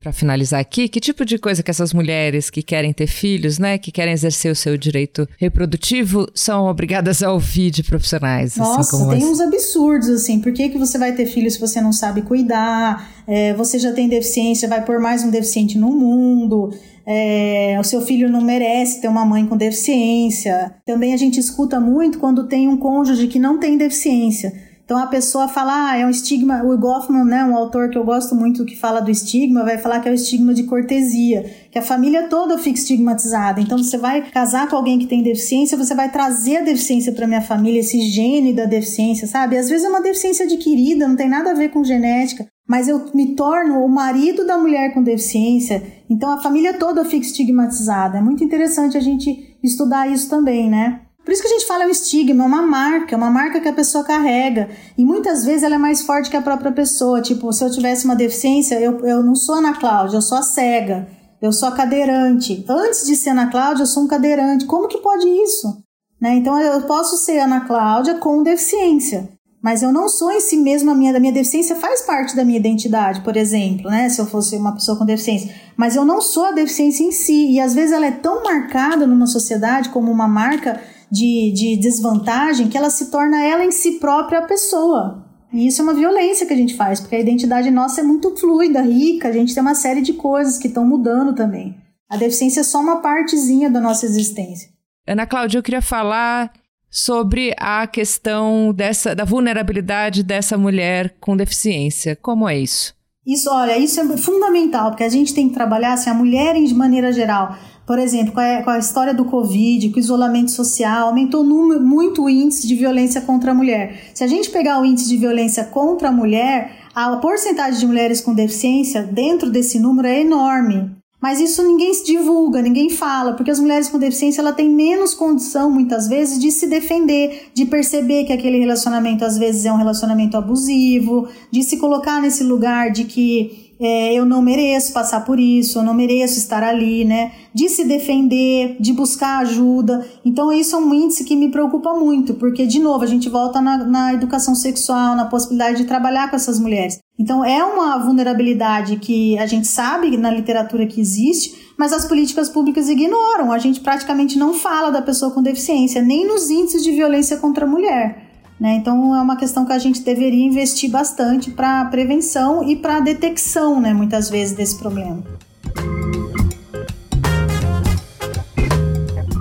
Para 0.04 0.12
finalizar 0.12 0.60
aqui, 0.60 0.86
que 0.86 1.00
tipo 1.00 1.24
de 1.24 1.38
coisa 1.38 1.62
que 1.62 1.70
essas 1.70 1.94
mulheres 1.94 2.50
que 2.50 2.62
querem 2.62 2.92
ter 2.92 3.06
filhos, 3.06 3.58
né, 3.58 3.78
que 3.78 3.90
querem 3.90 4.12
exercer 4.12 4.52
o 4.52 4.54
seu 4.54 4.76
direito 4.76 5.26
reprodutivo, 5.38 6.28
são 6.34 6.66
obrigadas 6.66 7.22
a 7.22 7.32
ouvir 7.32 7.70
de 7.70 7.82
profissionais? 7.82 8.52
Assim, 8.52 8.60
Nossa, 8.60 8.96
assim, 8.96 9.08
tem 9.08 9.24
uns 9.24 9.40
absurdos, 9.40 10.10
assim. 10.10 10.40
Por 10.40 10.52
que, 10.52 10.68
que 10.68 10.76
você 10.76 10.98
vai 10.98 11.12
ter 11.12 11.24
filhos 11.24 11.54
se 11.54 11.60
você 11.60 11.80
não 11.80 11.90
sabe 11.90 12.20
cuidar? 12.20 13.10
É, 13.26 13.54
você 13.54 13.78
já 13.78 13.92
tem 13.92 14.06
deficiência, 14.06 14.68
vai 14.68 14.84
pôr 14.84 15.00
mais 15.00 15.24
um 15.24 15.30
deficiente 15.30 15.78
no 15.78 15.90
mundo. 15.90 16.70
É, 17.06 17.78
o 17.80 17.84
seu 17.84 18.02
filho 18.02 18.30
não 18.30 18.42
merece 18.42 19.00
ter 19.00 19.08
uma 19.08 19.24
mãe 19.24 19.46
com 19.46 19.56
deficiência. 19.56 20.74
Também 20.84 21.14
a 21.14 21.16
gente 21.16 21.40
escuta 21.40 21.80
muito 21.80 22.18
quando 22.18 22.46
tem 22.46 22.68
um 22.68 22.76
cônjuge 22.76 23.26
que 23.26 23.38
não 23.38 23.58
tem 23.58 23.78
deficiência. 23.78 24.52
Então 24.84 24.98
a 24.98 25.06
pessoa 25.06 25.48
fala, 25.48 25.90
ah, 25.90 25.96
é 25.96 26.04
um 26.04 26.10
estigma. 26.10 26.62
O 26.62 26.76
Goffman, 26.76 27.24
né, 27.24 27.42
um 27.44 27.56
autor 27.56 27.88
que 27.88 27.96
eu 27.96 28.04
gosto 28.04 28.34
muito 28.34 28.66
que 28.66 28.76
fala 28.76 29.00
do 29.00 29.10
estigma, 29.10 29.64
vai 29.64 29.78
falar 29.78 30.00
que 30.00 30.08
é 30.08 30.12
o 30.12 30.14
estigma 30.14 30.52
de 30.52 30.64
cortesia, 30.64 31.50
que 31.70 31.78
a 31.78 31.82
família 31.82 32.28
toda 32.28 32.58
fica 32.58 32.78
estigmatizada. 32.78 33.60
Então 33.60 33.78
você 33.78 33.96
vai 33.96 34.22
casar 34.30 34.68
com 34.68 34.76
alguém 34.76 34.98
que 34.98 35.06
tem 35.06 35.22
deficiência, 35.22 35.78
você 35.78 35.94
vai 35.94 36.10
trazer 36.10 36.58
a 36.58 36.62
deficiência 36.62 37.12
para 37.12 37.26
minha 37.26 37.40
família, 37.40 37.80
esse 37.80 37.98
gene 38.10 38.52
da 38.52 38.66
deficiência, 38.66 39.26
sabe? 39.26 39.56
Às 39.56 39.70
vezes 39.70 39.86
é 39.86 39.88
uma 39.88 40.02
deficiência 40.02 40.44
adquirida, 40.44 41.08
não 41.08 41.16
tem 41.16 41.30
nada 41.30 41.52
a 41.52 41.54
ver 41.54 41.70
com 41.70 41.82
genética, 41.82 42.46
mas 42.68 42.86
eu 42.86 43.10
me 43.14 43.34
torno 43.34 43.82
o 43.82 43.88
marido 43.88 44.46
da 44.46 44.58
mulher 44.58 44.92
com 44.92 45.02
deficiência, 45.02 45.82
então 46.10 46.30
a 46.30 46.42
família 46.42 46.74
toda 46.74 47.04
fica 47.04 47.24
estigmatizada. 47.24 48.18
É 48.18 48.22
muito 48.22 48.44
interessante 48.44 48.98
a 48.98 49.00
gente 49.00 49.56
estudar 49.62 50.10
isso 50.10 50.28
também, 50.28 50.68
né? 50.68 51.00
Por 51.24 51.32
isso 51.32 51.40
que 51.40 51.48
a 51.48 51.50
gente 51.52 51.66
fala 51.66 51.84
é 51.84 51.86
um 51.86 51.90
estigma, 51.90 52.44
é 52.44 52.46
uma 52.46 52.62
marca, 52.62 53.14
é 53.14 53.16
uma 53.16 53.30
marca 53.30 53.58
que 53.58 53.68
a 53.68 53.72
pessoa 53.72 54.04
carrega. 54.04 54.68
E 54.96 55.04
muitas 55.04 55.44
vezes 55.44 55.62
ela 55.62 55.76
é 55.76 55.78
mais 55.78 56.02
forte 56.02 56.28
que 56.28 56.36
a 56.36 56.42
própria 56.42 56.70
pessoa. 56.70 57.22
Tipo, 57.22 57.50
se 57.52 57.64
eu 57.64 57.70
tivesse 57.70 58.04
uma 58.04 58.14
deficiência, 58.14 58.78
eu, 58.78 59.00
eu 59.00 59.22
não 59.22 59.34
sou 59.34 59.54
Ana 59.54 59.72
Cláudia, 59.72 60.18
eu 60.18 60.22
sou 60.22 60.36
a 60.36 60.42
cega, 60.42 61.08
eu 61.40 61.50
sou 61.50 61.68
a 61.68 61.72
cadeirante. 61.72 62.64
Antes 62.68 63.06
de 63.06 63.16
ser 63.16 63.30
Ana 63.30 63.50
Cláudia, 63.50 63.84
eu 63.84 63.86
sou 63.86 64.02
um 64.02 64.08
cadeirante. 64.08 64.66
Como 64.66 64.86
que 64.86 64.98
pode 64.98 65.26
isso? 65.26 65.82
Né? 66.20 66.36
Então 66.36 66.60
eu 66.60 66.82
posso 66.82 67.16
ser 67.16 67.38
Ana 67.38 67.62
Cláudia 67.62 68.14
com 68.16 68.42
deficiência. 68.42 69.30
Mas 69.62 69.82
eu 69.82 69.90
não 69.90 70.10
sou 70.10 70.30
em 70.30 70.40
si 70.40 70.58
mesma 70.58 70.92
a 70.92 70.94
minha, 70.94 71.10
da 71.10 71.18
minha 71.18 71.32
deficiência 71.32 71.74
faz 71.74 72.02
parte 72.02 72.36
da 72.36 72.44
minha 72.44 72.58
identidade, 72.58 73.22
por 73.22 73.34
exemplo, 73.34 73.90
né? 73.90 74.10
Se 74.10 74.20
eu 74.20 74.26
fosse 74.26 74.54
uma 74.56 74.74
pessoa 74.74 74.98
com 74.98 75.06
deficiência. 75.06 75.54
Mas 75.74 75.96
eu 75.96 76.04
não 76.04 76.20
sou 76.20 76.44
a 76.44 76.52
deficiência 76.52 77.02
em 77.02 77.10
si. 77.10 77.52
E 77.52 77.58
às 77.58 77.72
vezes 77.72 77.92
ela 77.92 78.04
é 78.04 78.10
tão 78.10 78.44
marcada 78.44 79.06
numa 79.06 79.26
sociedade 79.26 79.88
como 79.88 80.12
uma 80.12 80.28
marca 80.28 80.78
de, 81.14 81.52
de 81.52 81.76
desvantagem 81.76 82.68
que 82.68 82.76
ela 82.76 82.90
se 82.90 83.08
torna 83.08 83.40
ela 83.44 83.64
em 83.64 83.70
si 83.70 84.00
própria 84.00 84.40
a 84.40 84.46
pessoa. 84.46 85.24
E 85.52 85.68
isso 85.68 85.80
é 85.80 85.84
uma 85.84 85.94
violência 85.94 86.44
que 86.44 86.52
a 86.52 86.56
gente 86.56 86.74
faz, 86.74 86.98
porque 86.98 87.14
a 87.14 87.20
identidade 87.20 87.70
nossa 87.70 88.00
é 88.00 88.04
muito 88.04 88.36
fluida, 88.36 88.82
rica, 88.82 89.28
a 89.28 89.32
gente 89.32 89.54
tem 89.54 89.62
uma 89.62 89.76
série 89.76 90.00
de 90.00 90.14
coisas 90.14 90.58
que 90.58 90.66
estão 90.66 90.84
mudando 90.84 91.32
também. 91.32 91.76
A 92.10 92.16
deficiência 92.16 92.60
é 92.60 92.64
só 92.64 92.80
uma 92.80 93.00
partezinha 93.00 93.70
da 93.70 93.80
nossa 93.80 94.04
existência. 94.04 94.68
Ana 95.06 95.24
Cláudia, 95.24 95.58
eu 95.58 95.62
queria 95.62 95.80
falar 95.80 96.52
sobre 96.90 97.54
a 97.58 97.86
questão 97.86 98.72
dessa 98.74 99.14
da 99.14 99.24
vulnerabilidade 99.24 100.24
dessa 100.24 100.58
mulher 100.58 101.14
com 101.20 101.36
deficiência. 101.36 102.16
Como 102.16 102.48
é 102.48 102.58
isso? 102.58 102.92
Isso, 103.26 103.48
olha, 103.50 103.78
isso 103.78 104.00
é 104.00 104.16
fundamental, 104.18 104.90
porque 104.90 105.04
a 105.04 105.08
gente 105.08 105.32
tem 105.32 105.48
que 105.48 105.54
trabalhar 105.54 105.94
assim, 105.94 106.10
a 106.10 106.14
mulher 106.14 106.54
de 106.62 106.74
maneira 106.74 107.10
geral. 107.10 107.56
Por 107.86 107.98
exemplo, 107.98 108.32
com 108.32 108.40
a, 108.40 108.62
com 108.62 108.70
a 108.70 108.78
história 108.78 109.14
do 109.14 109.24
Covid, 109.24 109.90
com 109.90 109.96
o 109.96 110.00
isolamento 110.00 110.50
social, 110.50 111.08
aumentou 111.08 111.42
muito 111.44 112.24
o 112.24 112.28
índice 112.28 112.66
de 112.66 112.74
violência 112.74 113.20
contra 113.22 113.52
a 113.52 113.54
mulher. 113.54 114.10
Se 114.14 114.22
a 114.24 114.26
gente 114.26 114.50
pegar 114.50 114.80
o 114.80 114.84
índice 114.84 115.08
de 115.08 115.16
violência 115.16 115.64
contra 115.64 116.08
a 116.08 116.12
mulher, 116.12 116.88
a 116.94 117.16
porcentagem 117.16 117.80
de 117.80 117.86
mulheres 117.86 118.20
com 118.20 118.34
deficiência 118.34 119.02
dentro 119.02 119.50
desse 119.50 119.78
número 119.78 120.08
é 120.08 120.20
enorme. 120.20 120.94
Mas 121.24 121.40
isso 121.40 121.62
ninguém 121.62 121.94
se 121.94 122.04
divulga, 122.04 122.60
ninguém 122.60 122.90
fala, 122.90 123.32
porque 123.32 123.50
as 123.50 123.58
mulheres 123.58 123.88
com 123.88 123.98
deficiência 123.98 124.42
ela 124.42 124.52
têm 124.52 124.68
menos 124.68 125.14
condição, 125.14 125.70
muitas 125.70 126.06
vezes, 126.06 126.38
de 126.38 126.50
se 126.50 126.66
defender, 126.66 127.48
de 127.54 127.64
perceber 127.64 128.24
que 128.24 128.32
aquele 128.34 128.58
relacionamento 128.58 129.24
às 129.24 129.38
vezes 129.38 129.64
é 129.64 129.72
um 129.72 129.78
relacionamento 129.78 130.36
abusivo, 130.36 131.26
de 131.50 131.62
se 131.62 131.78
colocar 131.78 132.20
nesse 132.20 132.44
lugar 132.44 132.90
de 132.90 133.04
que 133.04 133.72
é, 133.80 134.12
eu 134.12 134.26
não 134.26 134.42
mereço 134.42 134.92
passar 134.92 135.24
por 135.24 135.40
isso, 135.40 135.78
eu 135.78 135.82
não 135.82 135.94
mereço 135.94 136.38
estar 136.38 136.62
ali, 136.62 137.06
né? 137.06 137.32
De 137.54 137.70
se 137.70 137.84
defender, 137.84 138.76
de 138.78 138.92
buscar 138.92 139.38
ajuda. 139.38 140.06
Então, 140.26 140.52
isso 140.52 140.76
é 140.76 140.78
um 140.78 140.92
índice 140.92 141.24
que 141.24 141.34
me 141.34 141.50
preocupa 141.50 141.94
muito, 141.94 142.34
porque, 142.34 142.66
de 142.66 142.78
novo, 142.78 143.02
a 143.02 143.06
gente 143.06 143.30
volta 143.30 143.62
na, 143.62 143.78
na 143.78 144.12
educação 144.12 144.54
sexual, 144.54 145.16
na 145.16 145.24
possibilidade 145.24 145.78
de 145.78 145.84
trabalhar 145.86 146.28
com 146.28 146.36
essas 146.36 146.58
mulheres. 146.58 146.98
Então, 147.16 147.44
é 147.44 147.62
uma 147.62 147.96
vulnerabilidade 147.98 148.96
que 148.96 149.38
a 149.38 149.46
gente 149.46 149.68
sabe 149.68 150.16
na 150.16 150.32
literatura 150.32 150.84
que 150.84 151.00
existe, 151.00 151.72
mas 151.78 151.92
as 151.92 152.04
políticas 152.06 152.48
públicas 152.48 152.88
ignoram. 152.88 153.52
A 153.52 153.58
gente 153.58 153.78
praticamente 153.80 154.36
não 154.36 154.52
fala 154.52 154.90
da 154.90 155.00
pessoa 155.00 155.30
com 155.30 155.40
deficiência, 155.40 156.02
nem 156.02 156.26
nos 156.26 156.50
índices 156.50 156.82
de 156.82 156.90
violência 156.90 157.36
contra 157.36 157.66
a 157.66 157.68
mulher. 157.68 158.32
Né? 158.58 158.74
Então 158.74 159.14
é 159.14 159.22
uma 159.22 159.36
questão 159.36 159.64
que 159.64 159.72
a 159.72 159.78
gente 159.78 160.00
deveria 160.00 160.44
investir 160.44 160.90
bastante 160.90 161.52
para 161.52 161.84
prevenção 161.84 162.68
e 162.68 162.74
para 162.74 162.98
detecção, 162.98 163.80
né, 163.80 163.92
muitas 163.92 164.28
vezes, 164.28 164.56
desse 164.56 164.78
problema. 164.78 165.22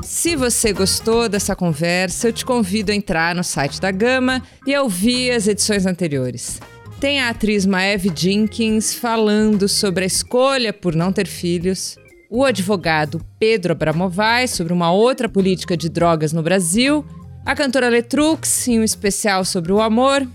Se 0.04 0.36
você 0.36 0.72
gostou 0.72 1.28
dessa 1.28 1.56
conversa, 1.56 2.28
eu 2.28 2.34
te 2.34 2.46
convido 2.46 2.92
a 2.92 2.96
entrar 2.96 3.36
no 3.36 3.44
site 3.44 3.82
da 3.82 3.92
Gama 3.92 4.44
e 4.66 4.74
a 4.76 4.82
ouvir 4.84 5.32
as 5.32 5.48
edições 5.48 5.86
anteriores. 5.86 6.60
Tem 7.04 7.20
a 7.20 7.32
atriz 7.32 7.66
Maeve 7.66 8.10
Jenkins 8.16 8.94
falando 8.94 9.68
sobre 9.68 10.06
a 10.06 10.08
escolha 10.08 10.72
por 10.72 10.96
não 10.96 11.12
ter 11.12 11.28
filhos, 11.28 11.98
o 12.32 12.46
advogado 12.46 13.20
Pedro 13.38 13.74
Abramovay 13.74 14.48
sobre 14.48 14.72
uma 14.72 14.90
outra 14.90 15.28
política 15.28 15.76
de 15.76 15.90
drogas 15.90 16.32
no 16.32 16.42
Brasil 16.42 17.06
a 17.46 17.54
cantora 17.54 17.90
Letrux 17.90 18.70
em 18.70 18.80
um 18.80 18.86
especial 18.86 19.44
sobre 19.44 19.74
o 19.74 19.82
amor. 19.82 20.26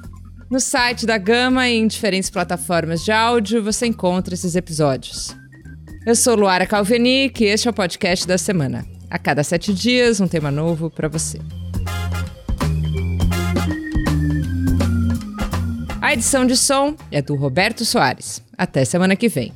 No 0.51 0.61
site 0.61 1.07
da 1.07 1.17
Gama 1.17 1.67
e 1.71 1.79
em 1.79 1.87
diferentes 1.87 2.29
plataformas 2.29 3.03
de 3.03 3.13
áudio 3.13 3.63
você 3.63 3.87
encontra 3.87 4.35
esses 4.35 4.55
episódios. 4.55 5.35
Eu 6.07 6.15
sou 6.15 6.35
Luara 6.35 6.67
Calvenic 6.67 7.43
e 7.43 7.47
este 7.47 7.67
é 7.67 7.71
o 7.71 7.75
podcast 7.75 8.29
da 8.29 8.37
semana. 8.37 8.85
A 9.09 9.19
cada 9.19 9.43
sete 9.43 9.73
dias, 9.73 10.21
um 10.21 10.29
tema 10.29 10.51
novo 10.51 10.91
para 10.91 11.09
você. 11.09 11.39
A 16.09 16.15
edição 16.15 16.47
de 16.47 16.57
som 16.57 16.97
é 17.13 17.21
do 17.21 17.35
Roberto 17.35 17.85
Soares. 17.85 18.43
Até 18.57 18.83
semana 18.83 19.15
que 19.15 19.29
vem. 19.29 19.53